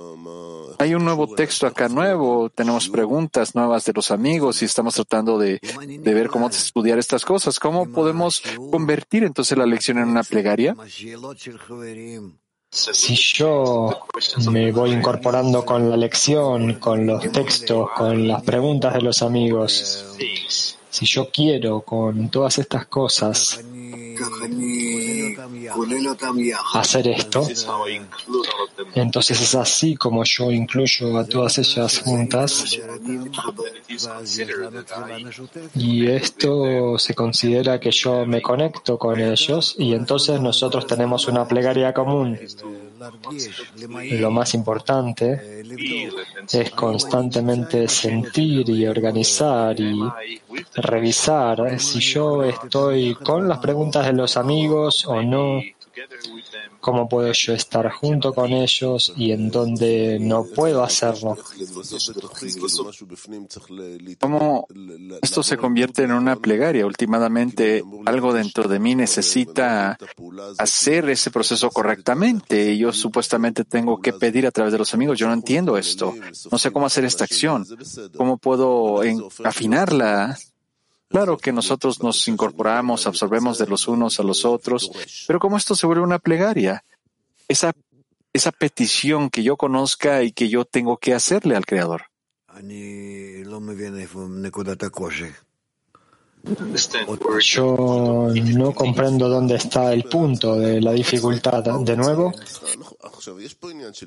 [0.77, 5.37] Hay un nuevo texto acá nuevo, tenemos preguntas nuevas de los amigos y estamos tratando
[5.37, 7.59] de, de ver cómo estudiar estas cosas.
[7.59, 10.75] ¿Cómo podemos convertir entonces la lección en una plegaria?
[12.69, 14.05] Si yo
[14.51, 20.05] me voy incorporando con la lección, con los textos, con las preguntas de los amigos,
[20.89, 23.63] si yo quiero con todas estas cosas
[26.73, 27.47] hacer esto,
[28.93, 32.79] entonces es así como yo incluyo a todas ellas juntas.
[35.75, 41.47] y esto se considera que yo me conecto con ellos y entonces nosotros tenemos una
[41.47, 42.37] plegaria común.
[44.11, 45.63] Lo más importante
[46.51, 49.99] es constantemente sentir y organizar y
[50.75, 55.61] revisar si yo estoy con las preguntas de los amigos o no,
[56.79, 61.37] cómo puedo yo estar junto con ellos y en dónde no puedo hacerlo.
[64.19, 64.67] ¿Cómo
[65.21, 66.85] esto se convierte en una plegaria?
[66.85, 69.97] Últimamente, algo dentro de mí necesita
[70.57, 72.73] hacer ese proceso correctamente.
[72.73, 75.17] Y yo supuestamente tengo que pedir a través de los amigos.
[75.17, 76.13] Yo no entiendo esto.
[76.51, 77.65] No sé cómo hacer esta acción.
[78.15, 79.01] ¿Cómo puedo
[79.43, 80.37] afinarla?
[81.15, 84.91] Claro que nosotros nos incorporamos, absorbemos de los unos a los otros,
[85.25, 86.83] pero ¿cómo esto se vuelve una plegaria?
[87.47, 87.71] Esa,
[88.33, 92.07] esa petición que yo conozca y que yo tengo que hacerle al Creador.
[97.41, 101.63] Yo no comprendo dónde está el punto de la dificultad.
[101.63, 102.33] De nuevo.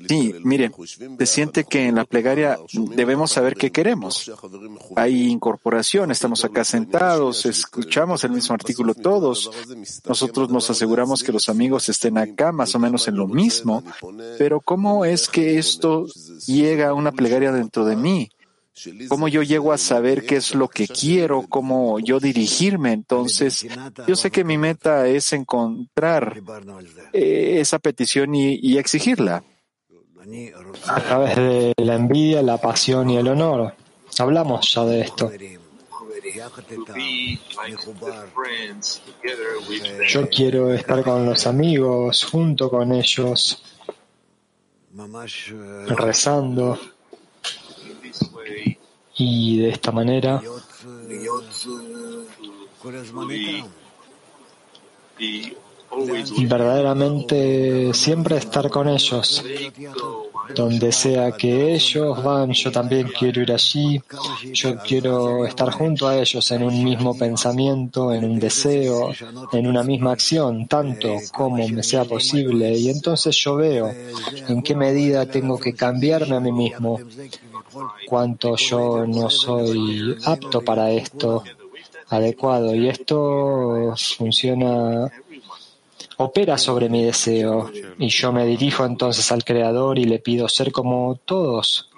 [0.07, 0.71] Sí, mire,
[1.19, 2.57] se siente que en la plegaria
[2.95, 4.31] debemos saber qué queremos.
[4.95, 9.49] Hay incorporación, estamos acá sentados, escuchamos el mismo artículo todos.
[10.07, 13.83] Nosotros nos aseguramos que los amigos estén acá más o menos en lo mismo.
[14.37, 16.05] Pero ¿cómo es que esto
[16.45, 18.29] llega a una plegaria dentro de mí?
[19.07, 22.93] Cómo yo llego a saber qué es lo que quiero, cómo yo dirigirme.
[22.93, 23.67] Entonces,
[24.07, 26.41] yo sé que mi meta es encontrar
[27.13, 29.43] eh, esa petición y, exigirla.
[30.87, 33.73] A través de la envidia, la pasión y el honor.
[34.17, 35.31] Hablamos ya de esto.
[40.07, 43.63] Yo quiero estar con los amigos, junto con ellos,
[45.87, 46.77] rezando
[49.17, 50.41] y de esta manera
[56.47, 59.43] verdaderamente siempre estar con ellos.
[60.55, 64.01] Donde sea que ellos van, yo también quiero ir allí.
[64.53, 69.11] Yo quiero estar junto a ellos en un mismo pensamiento, en un deseo,
[69.51, 72.75] en una misma acción, tanto como me sea posible.
[72.75, 73.93] Y entonces yo veo
[74.47, 76.99] en qué medida tengo que cambiarme a mí mismo,
[78.07, 81.43] cuánto yo no soy apto para esto
[82.09, 82.75] adecuado.
[82.75, 85.11] Y esto funciona
[86.17, 90.71] opera sobre mi deseo y yo me dirijo entonces al Creador y le pido ser
[90.71, 91.89] como todos,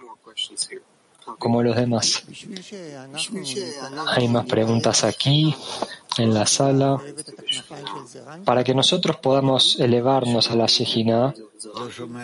[1.41, 2.23] como los demás.
[4.15, 5.55] Hay más preguntas aquí
[6.19, 7.01] en la sala.
[8.45, 11.33] Para que nosotros podamos elevarnos a la Shejina,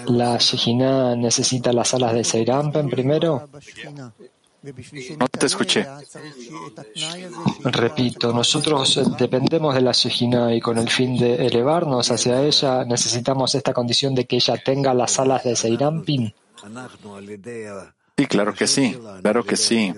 [0.05, 3.49] la Shejina necesita las alas de Seirampen primero.
[5.17, 5.87] No te escuché.
[7.63, 13.55] Repito, nosotros dependemos de la Shejina y con el fin de elevarnos hacia ella necesitamos
[13.55, 16.35] esta condición de que ella tenga las alas de Seirampin.
[18.17, 19.93] Sí, claro que sí, claro que sí.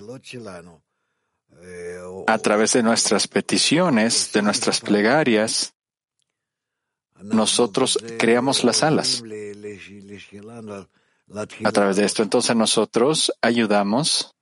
[2.27, 5.73] A través de nuestras peticiones, de nuestras plegarias,
[7.21, 9.23] nosotros creamos las alas.
[11.63, 14.35] A través de esto, entonces nosotros ayudamos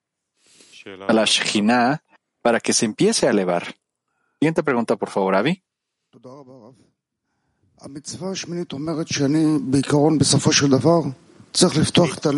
[1.07, 2.03] a la Shekhinah
[2.41, 3.75] para que se empiece a elevar.
[4.39, 5.61] Siguiente pregunta, por favor, Avi.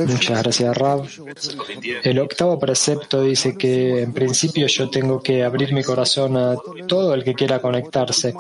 [0.08, 1.08] Muchas gracias, Rav.
[2.04, 6.56] El octavo precepto dice que en principio yo tengo que abrir mi corazón a
[6.88, 8.34] todo el que quiera conectarse.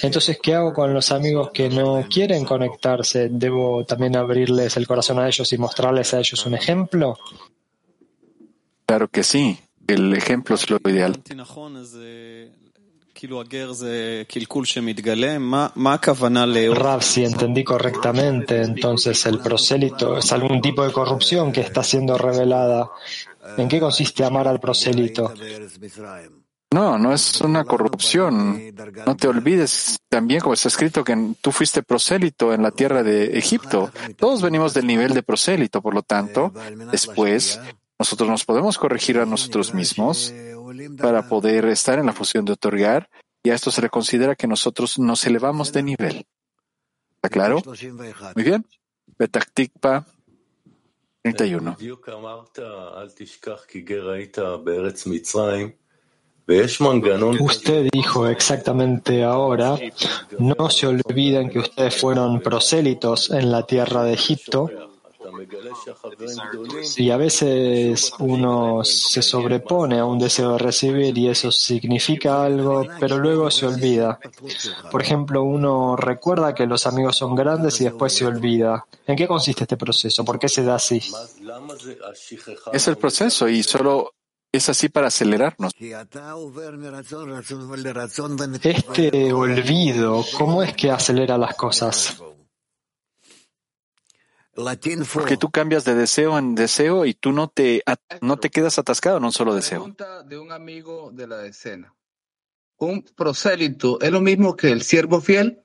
[0.00, 3.28] Entonces, ¿qué hago con los amigos que no quieren conectarse?
[3.30, 7.18] ¿Debo también abrirles el corazón a ellos y mostrarles a ellos un ejemplo?
[8.86, 9.58] Claro que sí.
[9.86, 11.20] El ejemplo es lo ideal.
[16.74, 22.18] Rav, si entendí correctamente, entonces el prosélito es algún tipo de corrupción que está siendo
[22.18, 22.90] revelada.
[23.56, 25.32] ¿En qué consiste amar al prosélito?
[26.72, 28.74] No, no es una corrupción.
[29.06, 33.38] No te olvides también, como está escrito, que tú fuiste prosélito en la tierra de
[33.38, 33.92] Egipto.
[34.16, 36.52] Todos venimos del nivel de prosélito, por lo tanto,
[36.90, 37.60] después
[37.98, 40.32] nosotros nos podemos corregir a nosotros mismos
[40.98, 43.08] para poder estar en la fusión de otorgar
[43.42, 46.26] y a esto se le considera que nosotros nos elevamos de nivel.
[47.16, 47.62] ¿Está claro?
[48.34, 48.66] Muy bien.
[49.18, 50.06] Betaktikpa
[51.22, 51.76] 31.
[57.40, 59.78] Usted dijo exactamente ahora,
[60.38, 64.93] no se olviden que ustedes fueron prosélitos en la tierra de Egipto
[66.96, 72.84] y a veces uno se sobrepone a un deseo de recibir y eso significa algo,
[73.00, 74.18] pero luego se olvida.
[74.90, 78.86] Por ejemplo, uno recuerda que los amigos son grandes y después se olvida.
[79.06, 80.24] ¿En qué consiste este proceso?
[80.24, 81.00] ¿Por qué se da así?
[82.72, 84.12] Es el proceso y solo
[84.52, 85.72] es así para acelerarnos.
[88.62, 92.22] Este olvido, ¿cómo es que acelera las cosas?
[95.12, 97.82] Porque tú cambias de deseo en deseo y tú no te,
[98.20, 99.80] no te quedas atascado en un solo deseo.
[99.80, 101.94] Pregunta de un amigo de la decena.
[102.76, 105.64] ¿Un prosélito es lo mismo que el siervo fiel?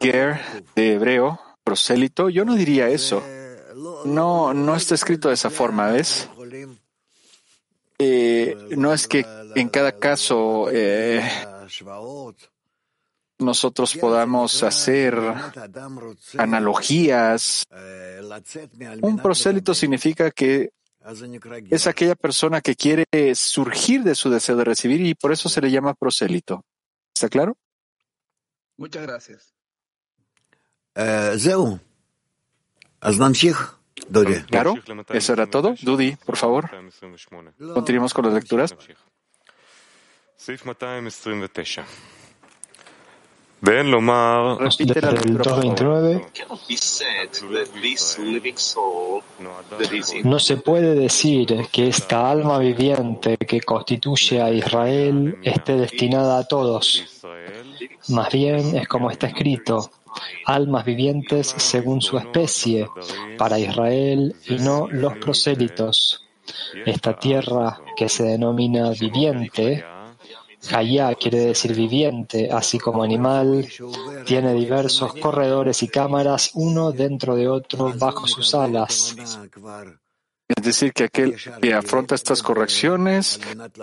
[0.00, 0.40] Ger
[0.74, 3.22] de hebreo, prosélito, yo no diría eso.
[4.04, 6.28] No, no está escrito de esa forma, ¿ves?
[7.98, 11.20] Eh, no es que en cada caso eh,
[13.38, 15.18] nosotros podamos hacer
[16.36, 17.64] analogías.
[19.02, 20.70] Un prosélito significa que
[21.70, 25.60] es aquella persona que quiere surgir de su deseo de recibir y por eso se
[25.60, 26.64] le llama prosélito.
[27.14, 27.56] ¿Está claro?
[28.78, 29.52] Muchas gracias.
[34.48, 34.74] Claro,
[35.10, 35.74] eso era todo.
[35.82, 36.70] Dudi, por favor.
[37.74, 38.74] Continuemos con las lecturas.
[44.60, 46.30] Repite la lectura, por favor.
[50.24, 56.44] No se puede decir que esta alma viviente que constituye a Israel esté destinada a
[56.46, 57.04] todos.
[58.08, 59.90] Más bien es como está escrito,
[60.44, 62.88] almas vivientes según su especie,
[63.36, 66.24] para Israel y no los prosélitos.
[66.86, 69.84] Esta tierra que se denomina viviente,
[70.72, 73.68] Hayá quiere decir viviente, así como animal,
[74.26, 79.16] tiene diversos corredores y cámaras, uno dentro de otro bajo sus alas.
[80.48, 83.38] Es decir, que aquel que afronta estas correcciones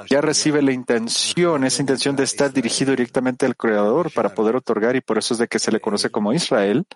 [0.10, 4.96] ya recibe la intención, esa intención de estar dirigido directamente al Creador para poder otorgar
[4.96, 6.88] y por eso es de que se le conoce como Israel.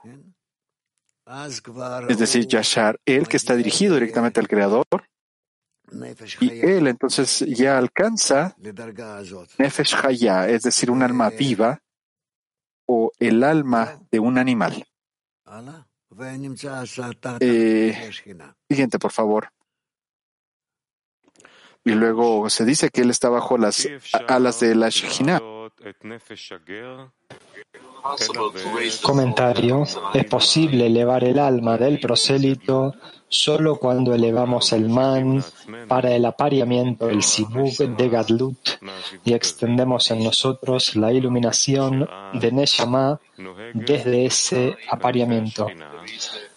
[2.07, 4.85] Es decir, Yashar, él que está dirigido directamente al Creador.
[6.39, 8.55] Y él entonces ya alcanza
[9.57, 11.79] Nefesh Haya, es decir, un alma viva
[12.87, 14.83] o el alma de un animal.
[17.39, 18.11] Eh,
[18.67, 19.49] siguiente, por favor.
[21.89, 23.89] Y luego se dice que él está bajo las
[24.27, 25.41] alas de la Shekhinah.
[29.01, 29.83] Comentario.
[30.13, 32.93] Es posible elevar el alma del prosélito
[33.27, 35.43] solo cuando elevamos el man
[35.87, 38.69] para el apareamiento, el sibuk de Gadlut,
[39.25, 43.19] y extendemos en nosotros la iluminación de Neshama
[43.73, 45.67] desde ese apareamiento.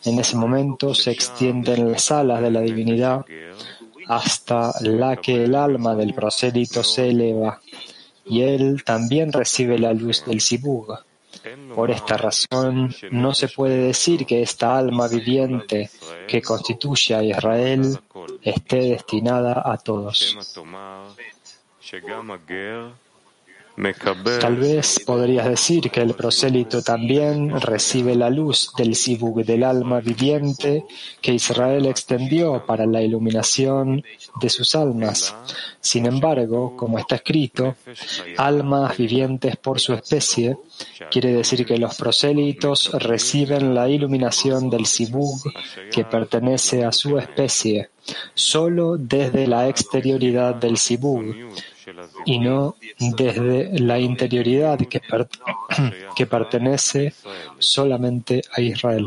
[0.04, 3.24] En ese momento se extienden las alas de la divinidad
[4.16, 7.60] hasta la que el alma del prosélito se eleva
[8.24, 10.98] y él también recibe la luz del Sibug.
[11.74, 15.90] Por esta razón, no se puede decir que esta alma viviente
[16.28, 17.98] que constituye a Israel
[18.42, 20.36] esté destinada a todos.
[24.40, 30.00] Tal vez podrías decir que el prosélito también recibe la luz del sibug del alma
[30.00, 30.84] viviente
[31.22, 34.04] que Israel extendió para la iluminación
[34.40, 35.34] de sus almas.
[35.80, 37.76] Sin embargo, como está escrito,
[38.36, 40.58] almas vivientes por su especie,
[41.10, 45.40] quiere decir que los prosélitos reciben la iluminación del sibug
[45.90, 47.88] que pertenece a su especie,
[48.34, 51.24] solo desde la exterioridad del sibug
[52.24, 54.78] y no desde la interioridad
[56.16, 57.14] que, pertenece
[57.58, 59.06] solamente a Israel.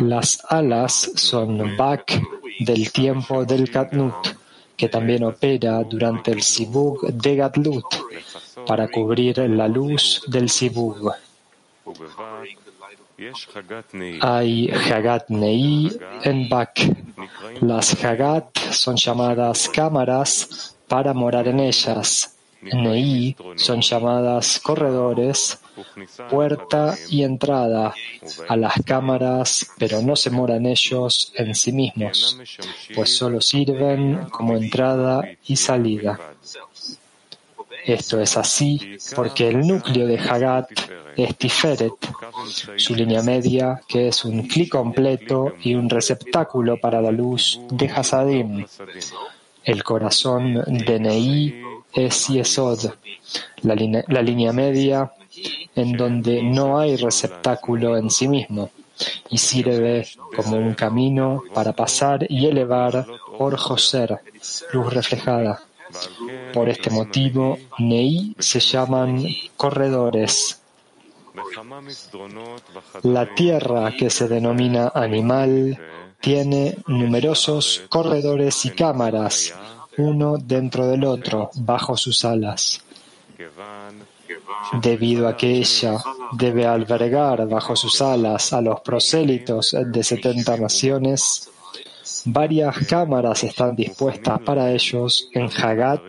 [0.00, 2.20] Las alas son Bak
[2.60, 4.14] del tiempo del Katnut,
[4.76, 7.84] que también opera durante el Sibug de Gatlut
[8.66, 11.12] para cubrir la luz del Sibug.
[14.22, 15.90] Hay Hagat Nei
[16.22, 16.80] en Bak.
[17.60, 22.36] Las Hagat son llamadas cámaras para morar en ellas.
[22.62, 25.58] Nei son llamadas corredores,
[26.28, 27.94] puerta y entrada
[28.48, 32.38] a las cámaras, pero no se moran ellos en sí mismos,
[32.94, 36.20] pues solo sirven como entrada y salida.
[37.86, 40.68] Esto es así porque el núcleo de Hagat
[41.16, 41.92] es Tiferet,
[42.76, 47.88] su línea media, que es un clic completo y un receptáculo para la luz de
[47.88, 48.66] Hasadim.
[49.64, 52.92] El corazón de Nei es Yesod,
[53.62, 55.12] la, la línea media
[55.74, 58.70] en donde no hay receptáculo en sí mismo
[59.30, 60.06] y sirve
[60.36, 63.06] como un camino para pasar y elevar
[63.38, 64.20] Or Joser,
[64.72, 65.62] luz reflejada.
[66.52, 69.24] Por este motivo, Nei se llaman
[69.56, 70.59] corredores.
[73.02, 75.78] La tierra que se denomina animal
[76.20, 79.54] tiene numerosos corredores y cámaras,
[79.96, 82.82] uno dentro del otro, bajo sus alas.
[84.80, 85.96] Debido a que ella
[86.32, 91.50] debe albergar bajo sus alas a los prosélitos de setenta naciones,
[92.26, 96.02] Varias cámaras están dispuestas para ellos en Hagat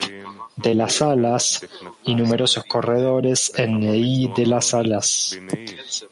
[0.63, 1.65] de las alas
[2.03, 5.37] y numerosos corredores en Nei de las alas.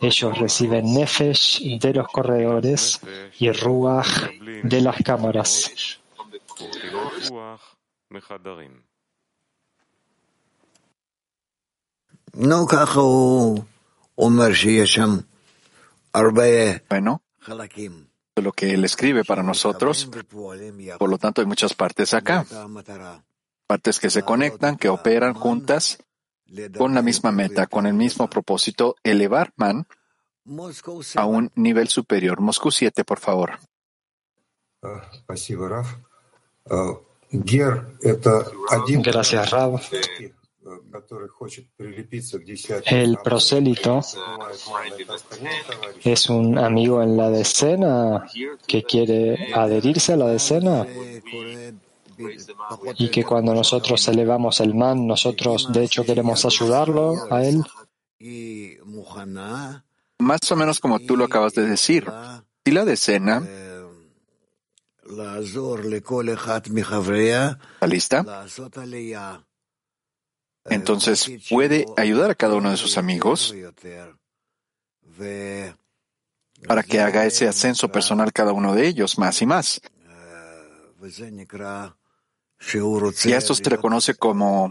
[0.01, 2.99] Ellos reciben Nefesh de los corredores
[3.39, 4.29] y Ruach
[4.63, 5.99] de las cámaras.
[16.89, 17.21] Bueno,
[18.35, 20.09] lo que él escribe para nosotros.
[20.97, 22.45] Por lo tanto, hay muchas partes acá.
[23.69, 25.99] Partes que se conectan, que operan juntas
[26.75, 29.85] con la misma meta, con el mismo propósito, elevar Man
[31.15, 32.41] a un nivel superior.
[32.41, 33.59] Moscú 7, por favor.
[39.03, 39.79] Gracias, Rab.
[42.85, 43.99] El prosélito
[46.03, 48.25] es un amigo en la decena
[48.65, 50.87] que quiere adherirse a la decena
[52.97, 57.63] y que cuando nosotros elevamos el man, nosotros de hecho queremos ayudarlo a él.
[60.19, 62.05] Más o menos como tú lo acabas de decir.
[62.65, 63.41] Si la decena
[67.73, 68.45] ¿Está lista?
[70.65, 73.55] entonces puede ayudar a cada uno de sus amigos
[76.67, 79.81] para que haga ese ascenso personal cada uno de ellos más y más.
[83.29, 84.69] Y a esto se reconoce como,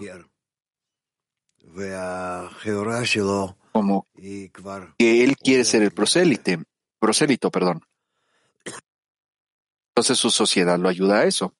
[3.73, 4.07] como
[4.99, 6.63] que él quiere ser el prosélite,
[6.99, 7.81] prosélito, perdón.
[9.91, 11.55] Entonces su sociedad lo ayuda a eso.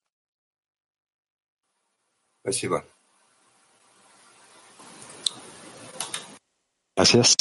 [6.97, 7.37] Gracias.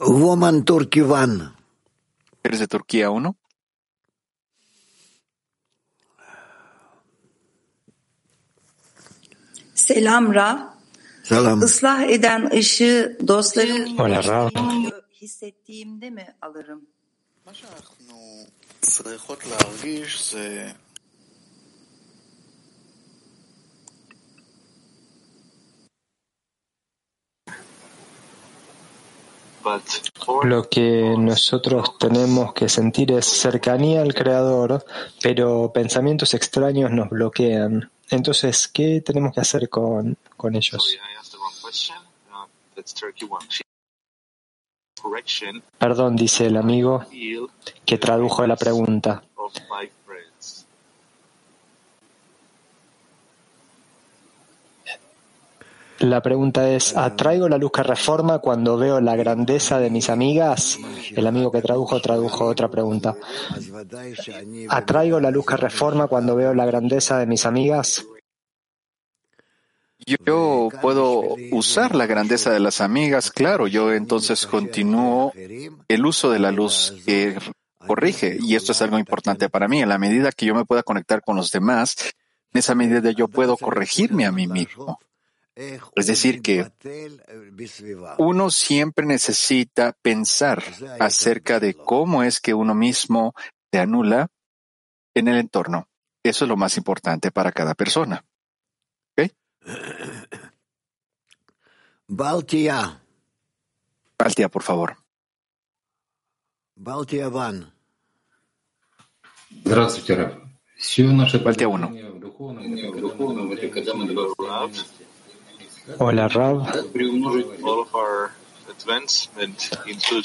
[0.00, 1.52] Woman Turkey One.
[2.42, 3.36] ¿Eres de Turquía 1?
[9.74, 10.74] Selam Ra.
[11.24, 11.62] Selam.
[11.62, 14.50] Islah eden ışığı dostlarım Hola, Ra.
[15.20, 16.86] hissettiğimde mi alırım?
[30.44, 34.84] Lo que nosotros tenemos que sentir es cercanía al Creador,
[35.22, 37.90] pero pensamientos extraños nos bloquean.
[38.10, 40.98] Entonces, ¿qué tenemos que hacer con, con ellos?
[45.78, 47.04] Perdón, dice el amigo
[47.84, 49.22] que tradujo la pregunta.
[56.00, 60.78] La pregunta es, ¿atraigo la luz que reforma cuando veo la grandeza de mis amigas?
[61.14, 63.14] El amigo que tradujo tradujo otra pregunta.
[64.70, 68.06] ¿Atraigo la luz que reforma cuando veo la grandeza de mis amigas?
[70.24, 76.38] Yo puedo usar la grandeza de las amigas, claro, yo entonces continúo el uso de
[76.38, 77.36] la luz que
[77.86, 79.82] corrige, y esto es algo importante para mí.
[79.82, 81.94] En la medida que yo me pueda conectar con los demás,
[82.54, 84.98] en esa medida yo puedo corregirme a mí mismo.
[85.55, 86.69] Es decir, que
[88.17, 90.61] uno siempre necesita pensar
[90.99, 93.33] acerca de cómo es que uno mismo
[93.71, 94.27] se anula
[95.13, 95.87] en el entorno.
[96.23, 98.25] Eso es lo más importante para cada persona.
[99.17, 99.31] ¿Ok?
[102.07, 103.01] Baltia.
[104.17, 104.97] Baltia, por favor.
[106.75, 107.73] Baltia Van.
[109.63, 110.33] Здравствуйте, Раф.
[110.77, 111.91] Все наше Baltia 1.
[115.98, 116.66] Hola, Rab.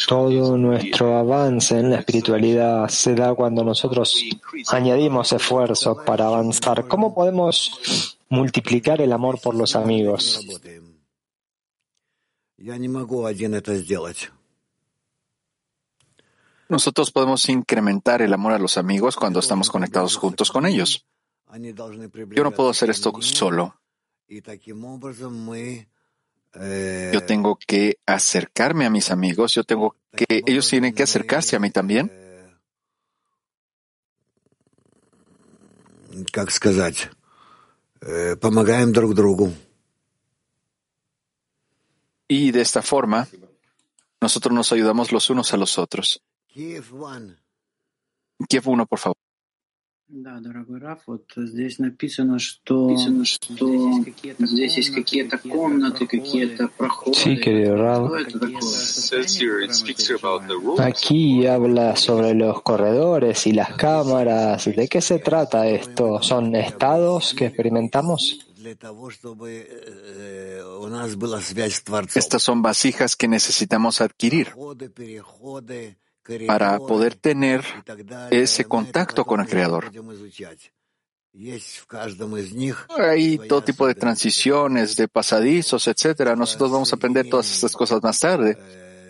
[0.07, 4.23] Todo nuestro avance en la espiritualidad se da cuando nosotros
[4.69, 6.87] añadimos esfuerzo para avanzar.
[6.87, 10.45] ¿Cómo podemos multiplicar el amor por los amigos?
[16.67, 21.05] Nosotros podemos incrementar el amor a los amigos cuando estamos conectados juntos con ellos.
[22.31, 23.75] Yo no puedo hacer esto solo.
[27.12, 31.58] Yo tengo que acercarme a mis amigos, yo tengo que, ellos tienen que acercarse a
[31.58, 32.10] mí también.
[36.32, 37.08] Как сказать,
[38.40, 39.52] помогаем друг другу.
[42.28, 43.28] Y de esta forma,
[44.20, 46.22] nosotros nos ayudamos los unos a los otros.
[46.48, 47.36] Kiev One.
[48.48, 49.13] Kiev 1, por favor.
[50.12, 54.02] Да, дорогой Раф, вот здесь написано, что, написано, что
[54.40, 57.16] здесь есть какие-то комнаты, какие-то проходы.
[57.16, 58.08] Sí, querido Rab.
[58.08, 58.60] Что это такое?
[60.84, 64.64] Aquí habla sobre los corredores y las cámaras.
[64.64, 66.20] ¿De qué se trata esto?
[66.22, 68.48] ¿Son estados que experimentamos?
[68.56, 72.18] Для того, чтобы э, у нас была связь с Творцом.
[72.18, 75.96] Estas son vasijas que necesitamos adquirir Ходы, переходы,
[76.47, 77.63] para poder tener
[78.31, 79.91] ese contacto con el Creador.
[82.97, 86.35] Hay todo tipo de transiciones, de pasadizos, etcétera.
[86.35, 88.57] Nosotros vamos a aprender todas estas cosas más tarde,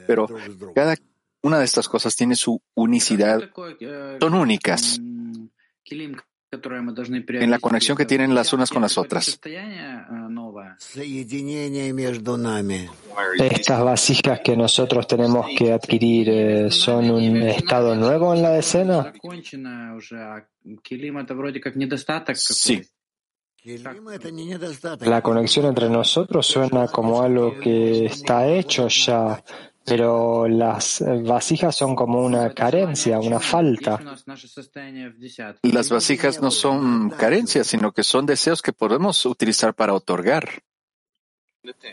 [0.08, 0.28] pero
[0.74, 0.96] cada
[1.44, 3.42] una de estas cosas tiene su unicidad,
[4.20, 5.00] son únicas
[6.52, 9.40] en la conexión que tienen las unas con las otras.
[13.40, 19.14] Estas vasijas que nosotros tenemos que adquirir э, son un estado nuevo en la escena.
[22.36, 22.82] Sí.
[25.02, 29.44] La conexión entre nosotros suena como algo que está hecho ya,
[29.86, 34.00] pero las vasijas son como una carencia, una falta.
[35.62, 40.64] Las vasijas no son carencias, sino que son deseos que podemos utilizar para otorgar.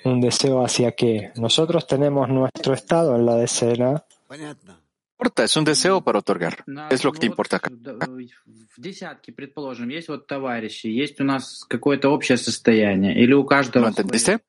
[0.04, 1.32] Un deseo hacia qué?
[1.36, 4.04] Nosotros tenemos nuestro estado en la decena.
[5.12, 6.64] Importa, es un deseo para otorgar.
[6.90, 7.60] Es lo que te importa.
[13.80, 14.40] ¿Lo entendiste?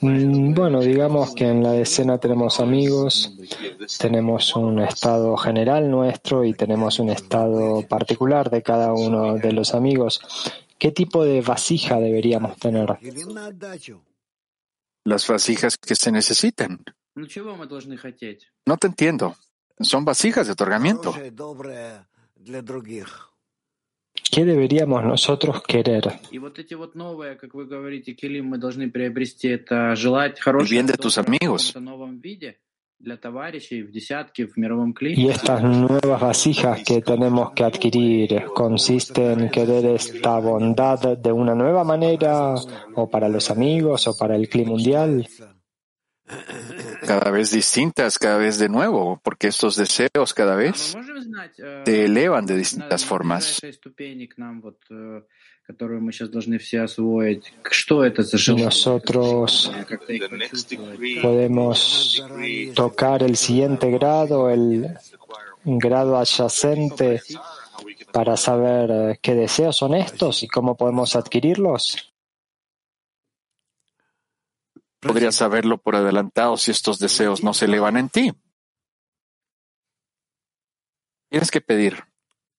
[0.00, 3.36] Bueno, digamos que en la decena tenemos amigos,
[3.98, 9.74] tenemos un estado general nuestro y tenemos un estado particular de cada uno de los
[9.74, 10.20] amigos.
[10.78, 12.98] ¿Qué tipo de vasija deberíamos tener?
[15.04, 16.84] Las vasijas que se necesitan.
[18.66, 19.36] No te entiendo.
[19.80, 21.14] Son vasijas de otorgamiento.
[24.30, 26.20] ¿Qué deberíamos nosotros querer?
[30.60, 31.74] El bien de tus amigos.
[35.02, 41.54] Y estas nuevas vasijas que tenemos que adquirir consisten en querer esta bondad de una
[41.54, 42.54] nueva manera
[42.94, 45.26] o para los amigos o para el clima mundial
[47.06, 50.96] cada vez distintas, cada vez de nuevo, porque estos deseos cada vez
[51.84, 53.60] te elevan de distintas formas.
[58.56, 59.72] Nosotros
[61.22, 62.24] podemos
[62.74, 64.94] tocar el siguiente grado, el
[65.64, 67.22] grado adyacente,
[68.12, 72.09] para saber eh, qué deseos son estos y cómo podemos adquirirlos.
[75.00, 78.32] Podrías saberlo por adelantado si estos deseos no se elevan en ti.
[81.30, 82.04] Tienes que pedir.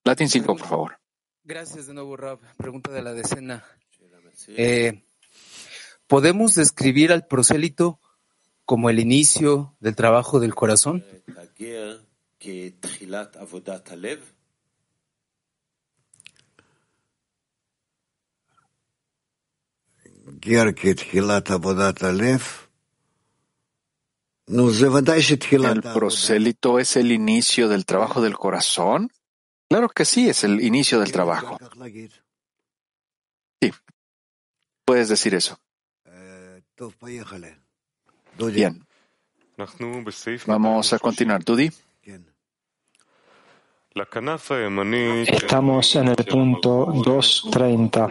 [0.04, 1.00] Latin 5, por favor.
[1.44, 2.40] Gracias de nuevo, Rab.
[2.58, 3.64] Pregunta de la decena.
[4.48, 5.04] Eh,
[6.08, 8.00] ¿Podemos describir al prosélito
[8.66, 11.06] como el inicio del trabajo del corazón?
[25.72, 29.12] ¿El prosélito es el inicio del trabajo del corazón?
[29.70, 31.58] Claro que sí, es el inicio del trabajo.
[33.62, 33.72] Sí,
[34.84, 35.58] puedes decir eso.
[38.38, 38.86] Bien.
[40.48, 41.44] Vamos a continuar.
[41.44, 41.72] Dudi.
[43.94, 48.10] Estamos en el punto 230.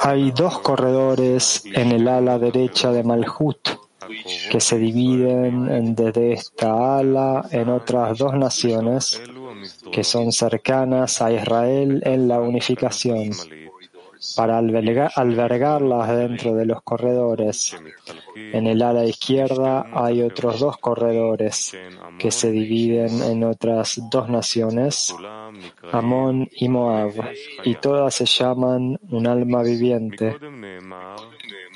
[0.00, 3.68] Hay dos corredores en el ala derecha de Malhut
[4.50, 9.20] que se dividen desde esta ala en otras dos naciones
[9.92, 13.30] que son cercanas a Israel en la unificación
[14.36, 17.76] para albergarlas dentro de los corredores.
[18.34, 21.76] En el ala izquierda hay otros dos corredores
[22.18, 25.14] que se dividen en otras dos naciones,
[25.90, 27.12] Amón y Moab,
[27.64, 30.36] y todas se llaman un alma viviente.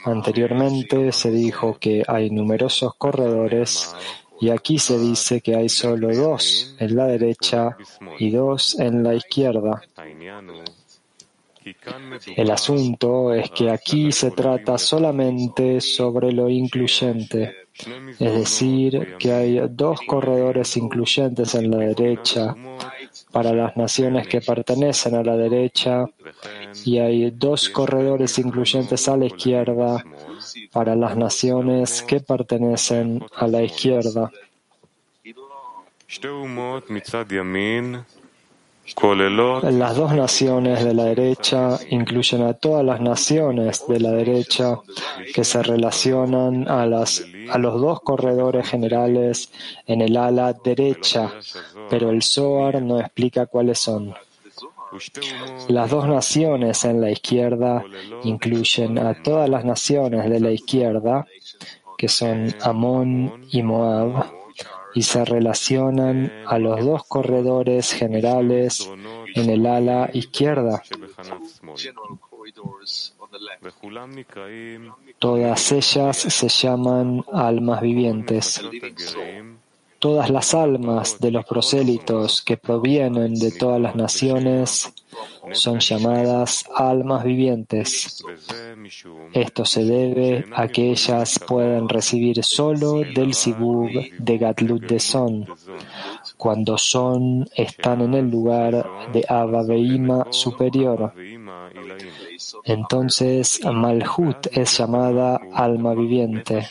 [0.04, 3.94] Anteriormente se dijo que hay numerosos corredores
[4.40, 7.76] y aquí se dice que hay solo dos en la derecha
[8.18, 9.82] y dos en la izquierda.
[12.36, 17.56] El asunto es que aquí se trata solamente sobre lo incluyente,
[18.20, 22.54] es decir, que hay dos corredores incluyentes en la derecha
[23.32, 26.06] para las naciones que pertenecen a la derecha
[26.84, 30.04] y hay dos corredores incluyentes a la izquierda
[30.72, 34.30] para las naciones que pertenecen a la izquierda.
[39.62, 44.78] Las dos naciones de la derecha incluyen a todas las naciones de la derecha
[45.34, 49.50] que se relacionan a, los dos corredores generales
[49.86, 51.32] en el ala derecha,
[51.90, 54.14] pero el Zohar no explica cuáles son.
[55.68, 57.84] Las dos naciones en la izquierda
[58.22, 61.26] incluyen a todas las naciones de la izquierda,
[61.98, 64.26] que son Amón y Moab,
[64.96, 68.90] y se relacionan a los dos corredores generales
[69.34, 70.82] en el ala izquierda.
[75.18, 78.62] Todas ellas se llaman almas vivientes.
[79.98, 84.94] Todas las almas de los prosélitos que provienen de todas las naciones
[85.52, 88.24] son llamadas almas vivientes.
[89.32, 95.46] Esto se debe a que ellas pueden recibir solo del Sibug de Gatlut de Son,
[96.36, 99.64] cuando Son están en el lugar de Abba
[100.30, 101.12] superior.
[102.64, 106.68] Entonces Malhut es llamada alma viviente,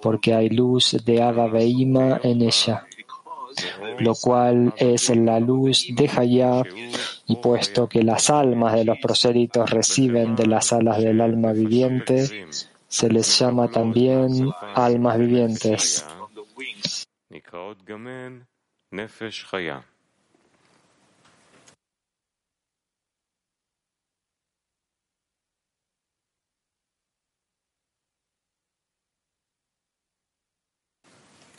[0.00, 2.87] porque hay luz de Abba en ella,
[3.98, 6.62] lo cual es la luz de Hayá
[7.26, 12.46] y puesto que las almas de los prosélitos reciben de las alas del alma viviente,
[12.88, 16.04] se les llama también almas vivientes.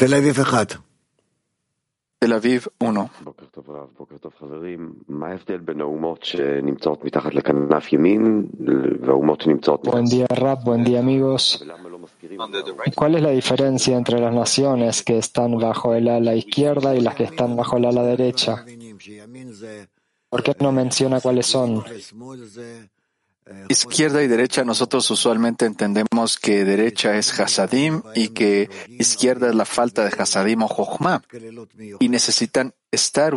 [0.01, 0.88] Aviv
[2.20, 3.11] Tel Aviv 1.
[9.84, 10.63] Buen día, Rab.
[10.65, 11.65] Buen día, amigos.
[12.93, 17.15] ¿Cuál es la diferencia entre las naciones que están bajo el ala izquierda y las
[17.15, 18.65] que están bajo el ala derecha?
[20.30, 21.86] ¿Por qué no menciona cuáles son?
[23.67, 29.65] Izquierda y derecha, nosotros usualmente entendemos que derecha es Hasadim y que izquierda es la
[29.65, 31.23] falta de Hasadim o Jochma.
[31.99, 33.33] Y necesitan estar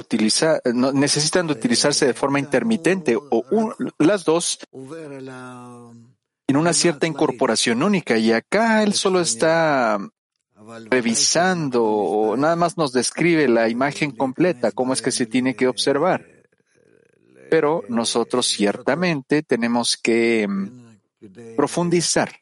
[0.95, 8.19] necesitan utilizarse de forma intermitente o las dos en una cierta incorporación única.
[8.19, 9.99] Y acá él solo está
[10.91, 15.69] revisando o nada más nos describe la imagen completa, cómo es que se tiene que
[15.69, 16.32] observar.
[17.53, 22.35] Pero nosotros ciertamente tenemos que mm, profundizar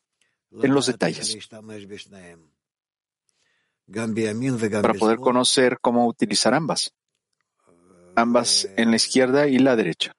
[0.53, 1.37] en los detalles
[3.91, 6.95] para poder conocer cómo utilizar ambas,
[8.15, 10.15] ambas en la izquierda y la derecha.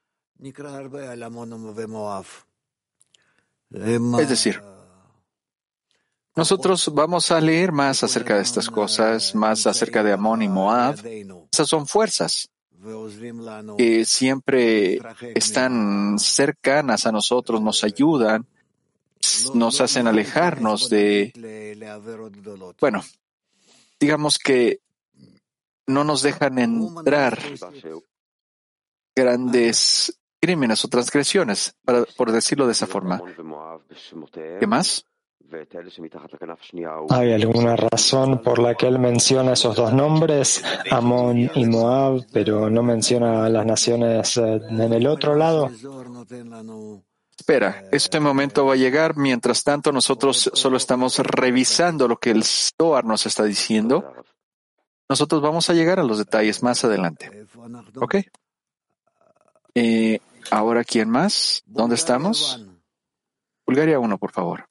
[4.20, 4.62] Es decir,
[6.36, 11.00] nosotros vamos a leer más acerca de estas cosas, más acerca de Amón y Moab.
[11.50, 12.51] Esas son fuerzas
[13.78, 15.00] que siempre
[15.36, 18.46] están cercanas a nosotros, nos ayudan,
[19.54, 21.32] nos hacen alejarnos de,
[22.80, 23.04] bueno,
[24.00, 24.80] digamos que
[25.88, 27.40] no nos dejan entrar
[29.16, 31.76] grandes crímenes o transgresiones,
[32.18, 33.22] por decirlo de esa forma.
[34.60, 35.06] ¿Qué más?
[37.10, 42.70] ¿Hay alguna razón por la que él menciona esos dos nombres, Amón y Moab, pero
[42.70, 45.70] no menciona las naciones eh, en el otro lado?
[47.38, 49.18] Espera, este momento va a llegar.
[49.18, 54.14] Mientras tanto, nosotros solo estamos revisando lo que el Zohar nos está diciendo.
[55.10, 57.46] Nosotros vamos a llegar a los detalles más adelante.
[57.96, 58.16] ¿Ok?
[59.74, 60.20] Eh,
[60.52, 61.64] ahora, ¿quién más?
[61.66, 62.66] ¿Dónde estamos?
[63.66, 64.71] Bulgaria 1, por favor.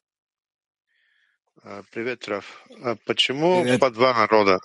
[1.92, 2.66] Привет, Раф.
[3.06, 4.60] Почему по два народа?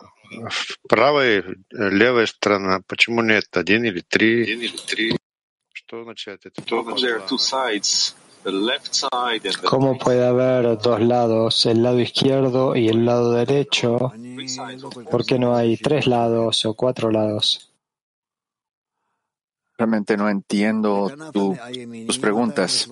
[0.89, 2.81] Правая и левая сторона.
[2.87, 4.43] Почему нет один или три?
[4.43, 5.17] Один или три.
[5.73, 6.63] Что означает это?
[9.65, 14.13] ¿Cómo puede haber dos lados, el lado izquierdo y el lado derecho?
[15.11, 17.73] ¿Por qué no hay tres lados o cuatro lados?
[19.77, 21.57] Realmente no entiendo tu,
[22.07, 22.89] tus preguntas.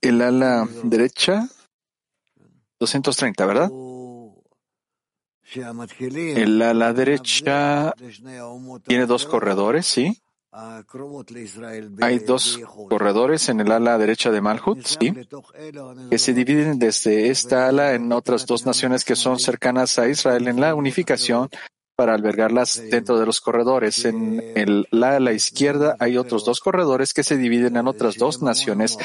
[0.00, 1.48] El ala derecha,
[2.80, 3.70] 230, ¿verdad?
[6.42, 7.94] El ala derecha
[8.86, 10.20] tiene dos corredores, ¿sí?
[12.00, 15.12] Hay dos corredores en el ala derecha de Malhut, ¿sí?
[16.10, 20.48] Que se dividen desde esta ala en otras dos naciones que son cercanas a Israel
[20.48, 21.50] en la unificación
[21.96, 24.04] para albergarlas dentro de los corredores.
[24.04, 28.42] En el, la ala izquierda hay otros dos corredores que se dividen en otras dos
[28.42, 28.98] naciones,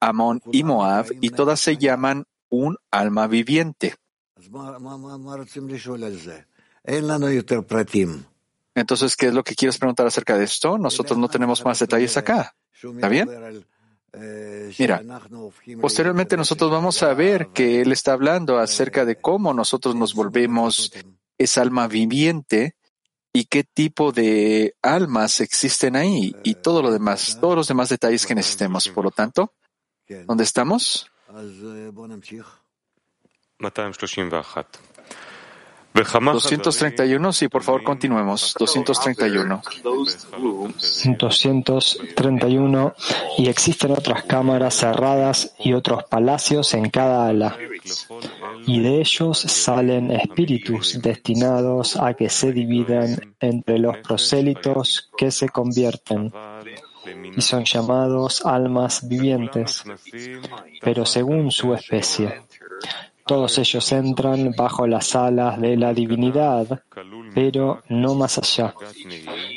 [0.00, 3.94] Amón y Moab, y todas se llaman un alma viviente.
[8.74, 10.76] Entonces, ¿qué es lo que quieres preguntar acerca de esto?
[10.76, 12.54] Nosotros no tenemos más detalles acá.
[12.72, 13.28] ¿Está bien?
[14.78, 15.02] Mira,
[15.80, 20.92] posteriormente nosotros vamos a ver que él está hablando acerca de cómo nosotros nos volvemos
[21.38, 22.76] esa alma viviente
[23.32, 28.26] y qué tipo de almas existen ahí y todo lo demás, todos los demás detalles
[28.26, 28.88] que necesitemos.
[28.88, 29.52] Por lo tanto,
[30.26, 31.10] ¿dónde estamos?
[36.34, 38.54] 231, sí, por favor, continuemos.
[38.58, 39.62] 231.
[41.16, 42.94] 231.
[43.38, 47.56] Y existen otras cámaras cerradas y otros palacios en cada ala.
[48.66, 55.48] Y de ellos salen espíritus destinados a que se dividan entre los prosélitos que se
[55.48, 56.32] convierten
[57.36, 59.84] y son llamados almas vivientes,
[60.82, 62.42] pero según su especie.
[63.26, 66.82] Todos ellos entran bajo las alas de la divinidad,
[67.36, 68.74] pero no más allá.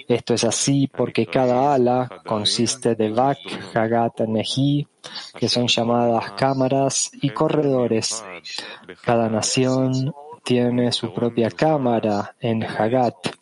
[0.05, 3.37] Esto es así porque cada ala consiste de Vak,
[3.73, 4.85] Hagat, Nehi,
[5.39, 8.21] que son llamadas cámaras y corredores.
[9.01, 10.13] Cada nación
[10.43, 13.38] tiene su propia cámara en Hagat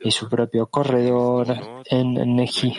[0.00, 2.78] y su propio corredor en Neji.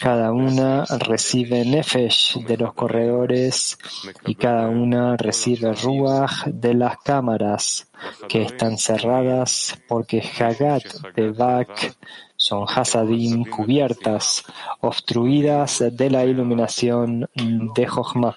[0.00, 3.78] Cada una recibe Nefesh de los corredores
[4.26, 7.88] y cada una recibe Ruach de las cámaras
[8.28, 11.96] que están cerradas porque Hagat de Bak
[12.36, 14.44] son Hasadim cubiertas,
[14.80, 18.36] obstruidas de la iluminación de Jochma.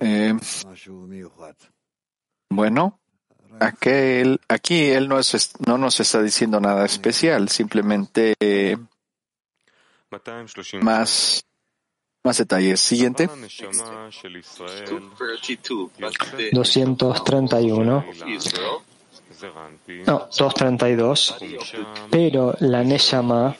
[0.00, 0.34] Eh,
[2.48, 3.00] bueno,
[3.58, 8.34] aquel, aquí él no, nos está diciendo nada especial, simplemente
[10.80, 11.44] más,
[12.24, 12.80] más detalles.
[12.80, 13.28] Siguiente.
[16.52, 18.04] 231.
[20.06, 21.36] No, 232.
[22.10, 23.56] Pero la Neshama,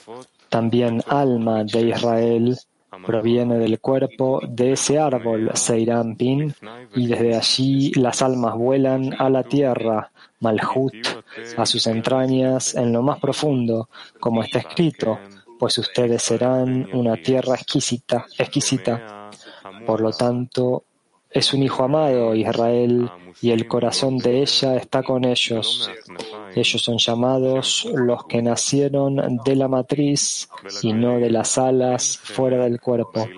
[0.48, 2.58] también alma de Israel,
[3.04, 6.54] proviene del cuerpo de ese árbol, Seirampin,
[6.94, 10.94] y desde allí las almas vuelan a la tierra, Malhut,
[11.56, 13.88] a sus entrañas en lo más profundo,
[14.18, 15.18] como está escrito,
[15.58, 19.30] pues ustedes serán una tierra exquisita, exquisita.
[19.86, 20.84] Por lo tanto,
[21.30, 25.90] es un hijo amado, Israel, y el corazón de ella está con ellos.
[26.54, 30.48] Ellos son llamados los que nacieron de la matriz
[30.82, 33.28] y no de las alas fuera del cuerpo.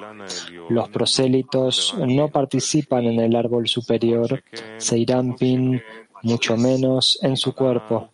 [0.69, 4.43] Los prosélitos no participan en el árbol superior,
[4.79, 5.83] Seirampin,
[6.23, 8.11] mucho menos en su cuerpo.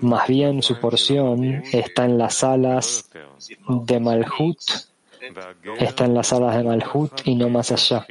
[0.00, 3.10] Más bien su porción está en las alas
[3.68, 4.58] de Malhut
[5.78, 8.06] está en las alas de Malhut y no más allá.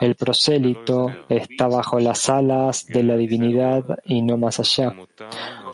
[0.00, 4.94] El prosélito está bajo las alas de la divinidad y no más allá.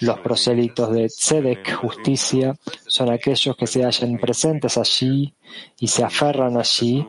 [0.00, 5.34] Los prosélitos de Tzedek, justicia, son aquellos que se hallan presentes allí
[5.78, 7.07] y se aferran allí,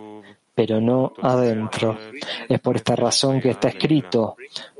[0.53, 1.97] pero no adentro.
[2.47, 4.35] Es por esta razón que está escrito,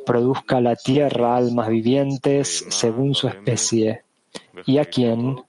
[0.06, 4.04] produzca la tierra almas vivientes según su especie.
[4.66, 5.47] ¿Y a quién?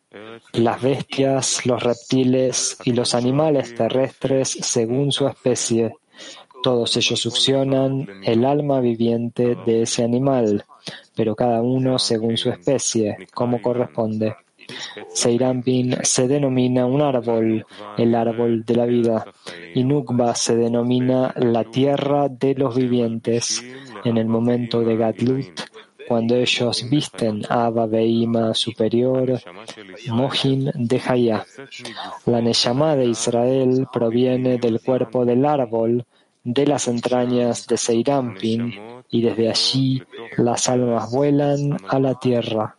[0.52, 5.94] Las bestias, los reptiles y los animales terrestres según su especie.
[6.62, 10.64] Todos ellos succionan el alma viviente de ese animal,
[11.14, 14.34] pero cada uno según su especie, como corresponde.
[15.08, 17.64] Seirampin se denomina un árbol,
[17.96, 19.24] el árbol de la vida,
[19.74, 23.64] y Nukba se denomina la tierra de los vivientes.
[24.04, 25.60] En el momento de Gatlut,
[26.08, 29.40] cuando ellos visten a Abba superior,
[30.08, 31.44] Mohin de Hayá.
[32.24, 36.06] La Neshama de Israel proviene del cuerpo del árbol,
[36.42, 38.74] de las entrañas de Seirampin,
[39.10, 40.02] y desde allí
[40.38, 42.76] las almas vuelan a la tierra,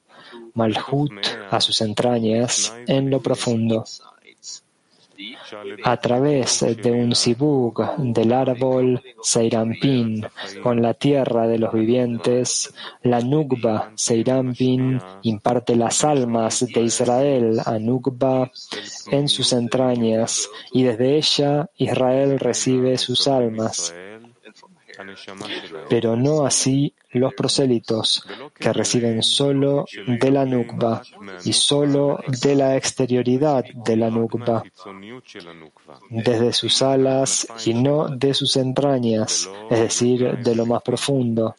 [0.55, 1.11] Malhut
[1.51, 3.85] a sus entrañas en lo profundo
[5.83, 10.25] a través de un sibug del árbol Seirampin
[10.61, 17.77] con la tierra de los vivientes, la Nukba Seirampin imparte las almas de Israel a
[17.79, 18.51] Nukba
[19.11, 23.93] en sus entrañas y desde ella Israel recibe sus almas.
[25.89, 28.25] Pero no así los prosélitos,
[28.59, 31.01] que reciben solo de la nukba
[31.45, 34.63] y solo de la exterioridad de la nukba,
[36.09, 41.55] desde sus alas y no de sus entrañas, es decir, de lo más profundo.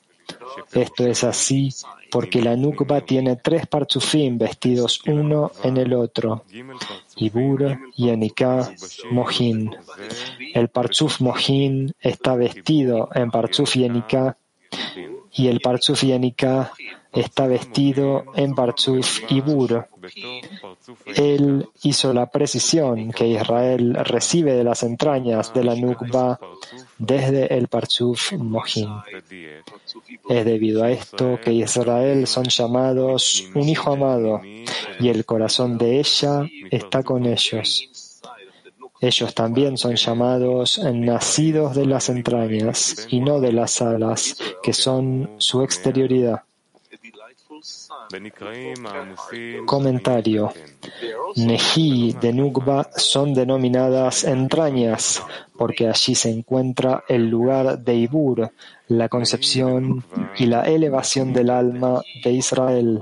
[0.73, 1.71] Esto es así
[2.11, 6.45] porque la nukba tiene tres partzufim vestidos uno en el otro,
[7.17, 8.73] Ibur, Yenika,
[9.11, 9.75] Mohin.
[10.55, 14.37] El parzuf Mohin está vestido en parzuf Yenika
[15.33, 16.73] y el Parzuf Yanika
[17.13, 19.89] está vestido en Parzuf Ibur.
[21.07, 26.39] Él hizo la precisión que Israel recibe de las entrañas de la Nukba
[26.99, 28.89] desde el Parzuf Mohin.
[30.29, 34.41] Es debido a esto que Israel son llamados un hijo amado
[35.01, 37.91] y el corazón de ella está con ellos.
[39.01, 45.31] Ellos también son llamados nacidos de las entrañas y no de las alas, que son
[45.39, 46.43] su exterioridad.
[49.67, 50.53] Comentario.
[51.37, 55.23] Neji de Nukba son denominadas entrañas
[55.57, 58.51] porque allí se encuentra el lugar de Ibur,
[58.89, 60.03] la concepción
[60.39, 63.01] y la elevación del alma de Israel.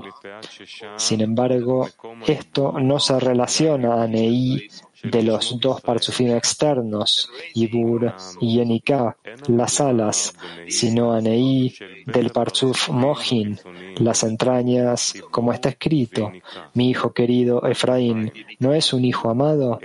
[0.97, 1.87] Sin embargo,
[2.27, 4.67] esto no se relaciona a Neí
[5.03, 10.33] de los dos parzufim externos, Ibur y Yenika, las alas,
[10.67, 11.75] sino Anei
[12.05, 13.59] del parzuf Mohin,
[13.97, 16.31] las entrañas, como está escrito,
[16.73, 19.79] mi hijo querido Efraín, ¿no es un hijo amado?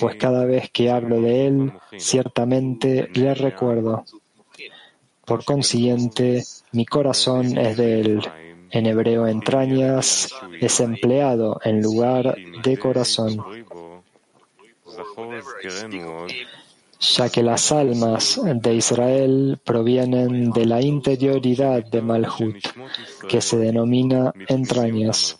[0.00, 4.04] Pues cada vez que hablo de él, ciertamente le recuerdo.
[5.24, 8.22] Por consiguiente, mi corazón es de él.
[8.70, 10.30] En hebreo entrañas
[10.60, 13.57] es empleado en lugar de corazón
[17.00, 22.56] ya que las almas de Israel provienen de la interioridad de Malhut,
[23.28, 25.38] que se denomina entrañas.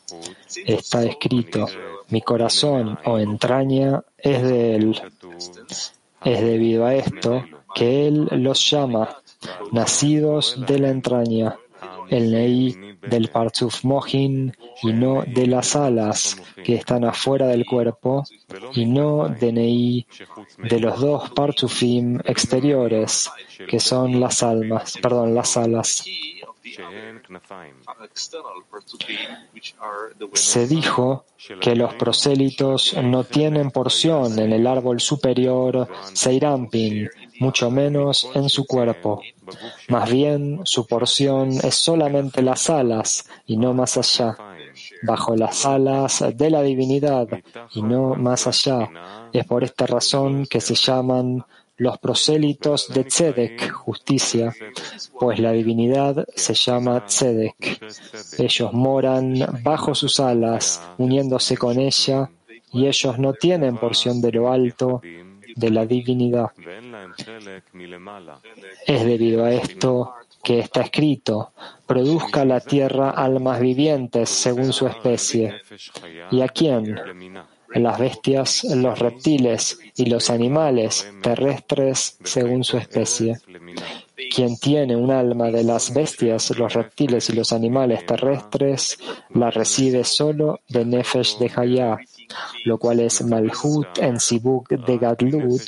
[0.64, 1.66] Está escrito,
[2.08, 5.02] mi corazón o entraña es de él.
[6.24, 7.44] Es debido a esto
[7.74, 9.20] que él los llama
[9.72, 11.56] nacidos de la entraña,
[12.08, 18.24] el Nei del Parzuf Mohin y no de las alas que están afuera del cuerpo
[18.74, 20.06] y no de Nei
[20.58, 23.30] de los dos Parzufim exteriores
[23.68, 26.04] que son las almas, perdón, las alas.
[30.34, 31.24] Se dijo
[31.60, 37.08] que los prosélitos no tienen porción en el árbol superior Seirampin
[37.38, 39.20] mucho menos en su cuerpo.
[39.88, 44.36] Más bien, su porción es solamente las alas y no más allá,
[45.02, 47.28] bajo las alas de la divinidad
[47.74, 48.88] y no más allá.
[49.32, 51.44] Es por esta razón que se llaman
[51.76, 54.52] los prosélitos de Tzedek, justicia,
[55.18, 57.80] pues la divinidad se llama Tzedek.
[58.36, 62.30] Ellos moran bajo sus alas, uniéndose con ella,
[62.72, 65.00] y ellos no tienen porción de lo alto
[65.58, 66.50] de la divinidad.
[68.86, 71.52] Es debido a esto que está escrito,
[71.86, 75.60] produzca la tierra almas vivientes según su especie.
[76.30, 76.98] ¿Y a quién?
[77.74, 83.38] las bestias, los reptiles y los animales terrestres según su especie.
[84.34, 88.98] Quien tiene un alma de las bestias, los reptiles y los animales terrestres,
[89.34, 91.98] la recibe solo de Nefesh de Hayah,
[92.64, 95.62] lo cual es Malhut en Sibuk de Gadlut,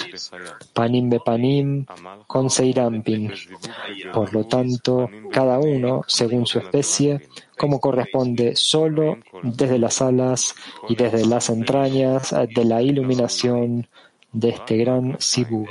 [0.73, 1.87] Panim Bepanim
[2.27, 3.33] con Seirampin.
[4.13, 10.55] Por lo tanto, cada uno, según su especie, como corresponde solo desde las alas
[10.89, 13.87] y desde las entrañas de la iluminación
[14.33, 15.69] de este gran Sibuk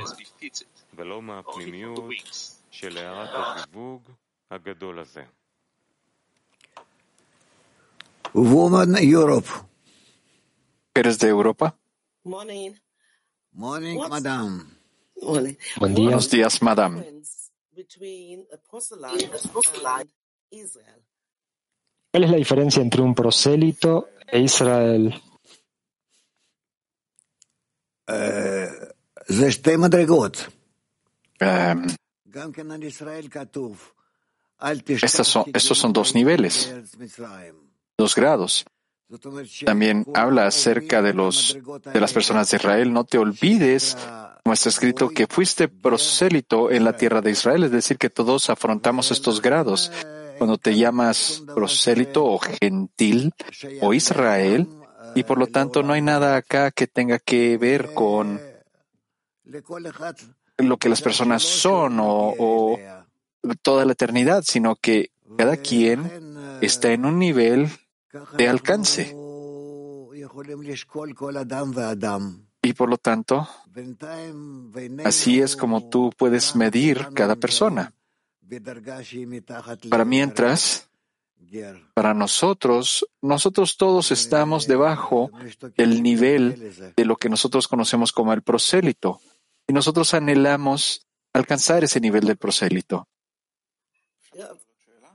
[10.98, 11.76] ¿Eres de Europa?
[12.24, 12.72] Morning,
[13.52, 14.78] madam.
[15.20, 16.04] Buen día.
[16.04, 17.02] Buenos días, madam.
[22.10, 25.12] ¿Cuál es la diferencia entre un prosélito e Israel?
[29.26, 30.36] זה שתי מדרגות.
[31.42, 31.86] Em,
[32.30, 33.92] גם כן על ישראל כתוב,
[35.02, 36.72] estas son, estos son dos niveles,
[37.98, 38.64] dos grados.
[39.65, 41.57] También habla acerca de los
[41.91, 42.93] de las personas de Israel.
[42.93, 43.97] No te olvides,
[44.43, 48.49] como está escrito, que fuiste prosélito en la tierra de Israel, es decir, que todos
[48.49, 49.91] afrontamos estos grados.
[50.37, 53.33] Cuando te llamas prosélito o gentil
[53.81, 54.69] o Israel,
[55.15, 58.39] y por lo tanto no hay nada acá que tenga que ver con
[60.57, 62.79] lo que las personas son o, o
[63.63, 67.69] toda la eternidad, sino que cada quien está en un nivel
[68.37, 69.15] de alcance.
[72.61, 73.47] Y por lo tanto,
[75.05, 77.93] así es como tú puedes medir cada persona.
[79.89, 80.89] Para mientras,
[81.93, 85.31] para nosotros, nosotros todos estamos debajo
[85.77, 89.21] del nivel de lo que nosotros conocemos como el prosélito.
[89.67, 93.07] Y nosotros anhelamos alcanzar ese nivel del prosélito.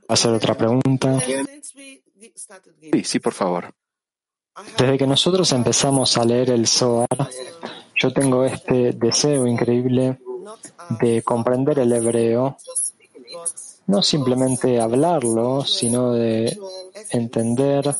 [0.08, 1.18] Hacer otra pregunta.
[2.92, 3.74] Sí, sí, por favor.
[4.78, 7.08] Desde que nosotros empezamos a leer el Zohar,
[7.96, 10.18] yo tengo este deseo increíble
[11.00, 12.56] de comprender el hebreo,
[13.86, 16.56] no simplemente hablarlo, sino de
[17.10, 17.94] entender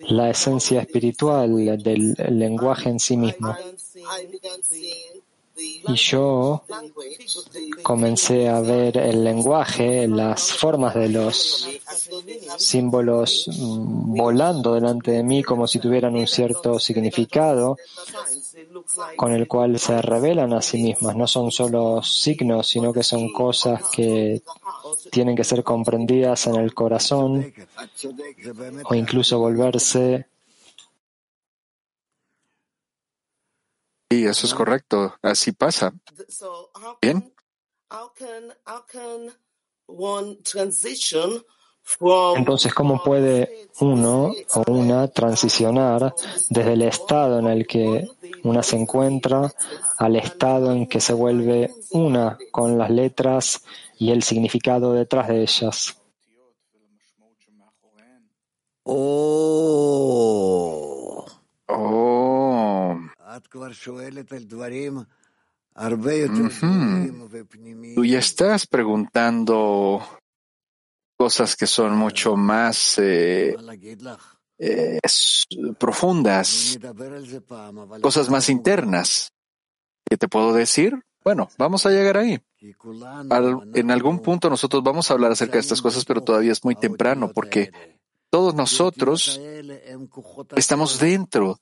[0.00, 3.56] la esencia espiritual del lenguaje en sí mismo.
[5.56, 6.64] Y yo
[7.82, 11.68] comencé a ver el lenguaje, las formas de los
[12.58, 17.76] símbolos mm, volando delante de mí como si tuvieran un cierto significado
[19.16, 21.16] con el cual se revelan a sí mismas.
[21.16, 24.42] No son solo signos, sino que son cosas que
[25.10, 27.52] tienen que ser comprendidas en el corazón
[28.88, 30.26] o incluso volverse
[34.08, 35.92] Y eso es correcto, así pasa.
[37.02, 37.32] Bien.
[42.36, 46.14] Entonces, ¿cómo puede uno o una transicionar
[46.50, 48.08] desde el estado en el que
[48.42, 49.52] una se encuentra
[49.98, 53.64] al estado en que se vuelve una con las letras
[53.98, 55.96] y el significado detrás de ellas?
[58.84, 60.06] Oh.
[61.68, 62.15] Oh.
[67.94, 70.00] Tú ya estás preguntando
[71.18, 73.54] cosas que son mucho más eh,
[74.58, 74.98] eh,
[75.78, 76.78] profundas,
[78.02, 79.32] cosas más internas.
[80.08, 81.02] ¿Qué te puedo decir?
[81.24, 82.38] Bueno, vamos a llegar ahí.
[83.32, 86.64] Al- en algún punto nosotros vamos a hablar acerca de estas cosas, pero todavía es
[86.64, 87.70] muy temprano porque
[88.30, 89.38] todos nosotros
[90.58, 91.58] estamos dentro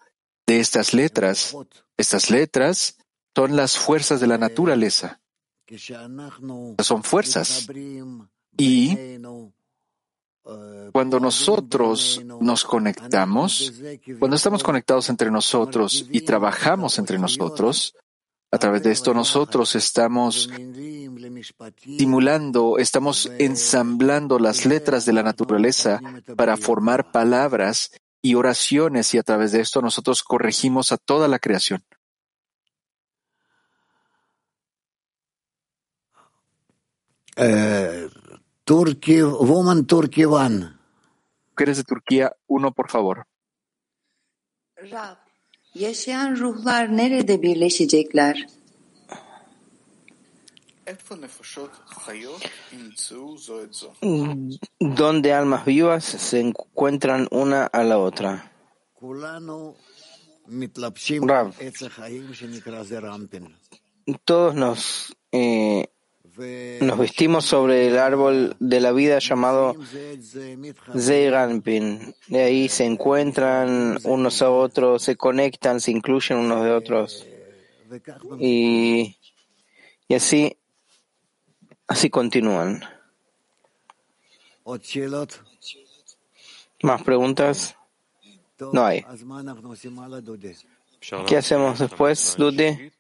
[0.47, 1.57] de estas letras.
[1.97, 2.99] Estas letras
[3.35, 5.21] son las fuerzas de la naturaleza.
[6.79, 7.67] Son fuerzas.
[8.57, 8.97] Y
[10.93, 13.73] cuando nosotros nos conectamos,
[14.19, 17.95] cuando estamos conectados entre nosotros y trabajamos entre nosotros,
[18.55, 20.49] A través de esto nosotros estamos
[21.99, 26.01] simulando, estamos ensamblando las letras de la naturaleza
[26.37, 27.91] para formar palabras
[28.25, 31.85] y oraciones y a través de esto nosotros corregimos a toda la creación.
[37.37, 38.09] Eh,
[38.65, 40.73] Turkey, Woman Turkey One.
[41.51, 43.27] Mujeres de Turquía, uno por favor.
[44.77, 45.19] Rab,
[45.75, 48.47] yaşayan ruhlar nerede birleşecekler?
[54.81, 58.53] Donde almas vivas se encuentran una a la otra.
[61.27, 61.55] Rav,
[64.25, 65.89] todos nos, eh,
[66.81, 69.75] nos vestimos sobre el árbol de la vida llamado
[70.99, 72.15] Zeiranpin.
[72.29, 77.27] De ahí se encuentran unos a otros, se conectan, se incluyen unos de otros.
[78.39, 79.17] Y,
[80.09, 80.59] y así,
[81.87, 82.83] así continúan.
[86.83, 87.77] ¿Más preguntas?
[88.73, 89.05] No hay.
[91.27, 92.93] ¿Qué hacemos después, Dudi?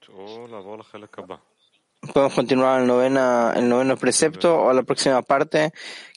[2.12, 5.72] Podemos continuar el, novena, el noveno precepto o la próxima parte,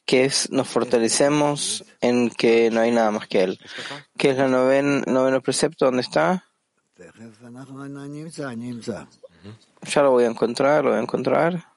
[0.06, 3.60] que es nos fortalecemos en que no hay nada más que Él.
[4.18, 5.86] ¿Qué es el noven, noveno precepto?
[5.86, 6.44] ¿Dónde está?
[9.84, 11.77] Ya lo voy a encontrar, lo voy a encontrar.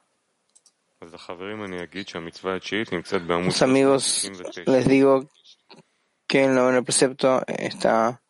[3.47, 4.31] Los amigos,
[4.67, 5.31] les digo
[6.27, 8.21] que el noveno precepto está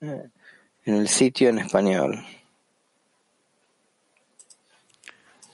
[0.00, 0.32] en
[0.84, 2.26] el sitio en español.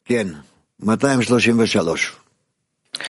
[0.05, 0.43] כן,
[0.79, 2.26] 233.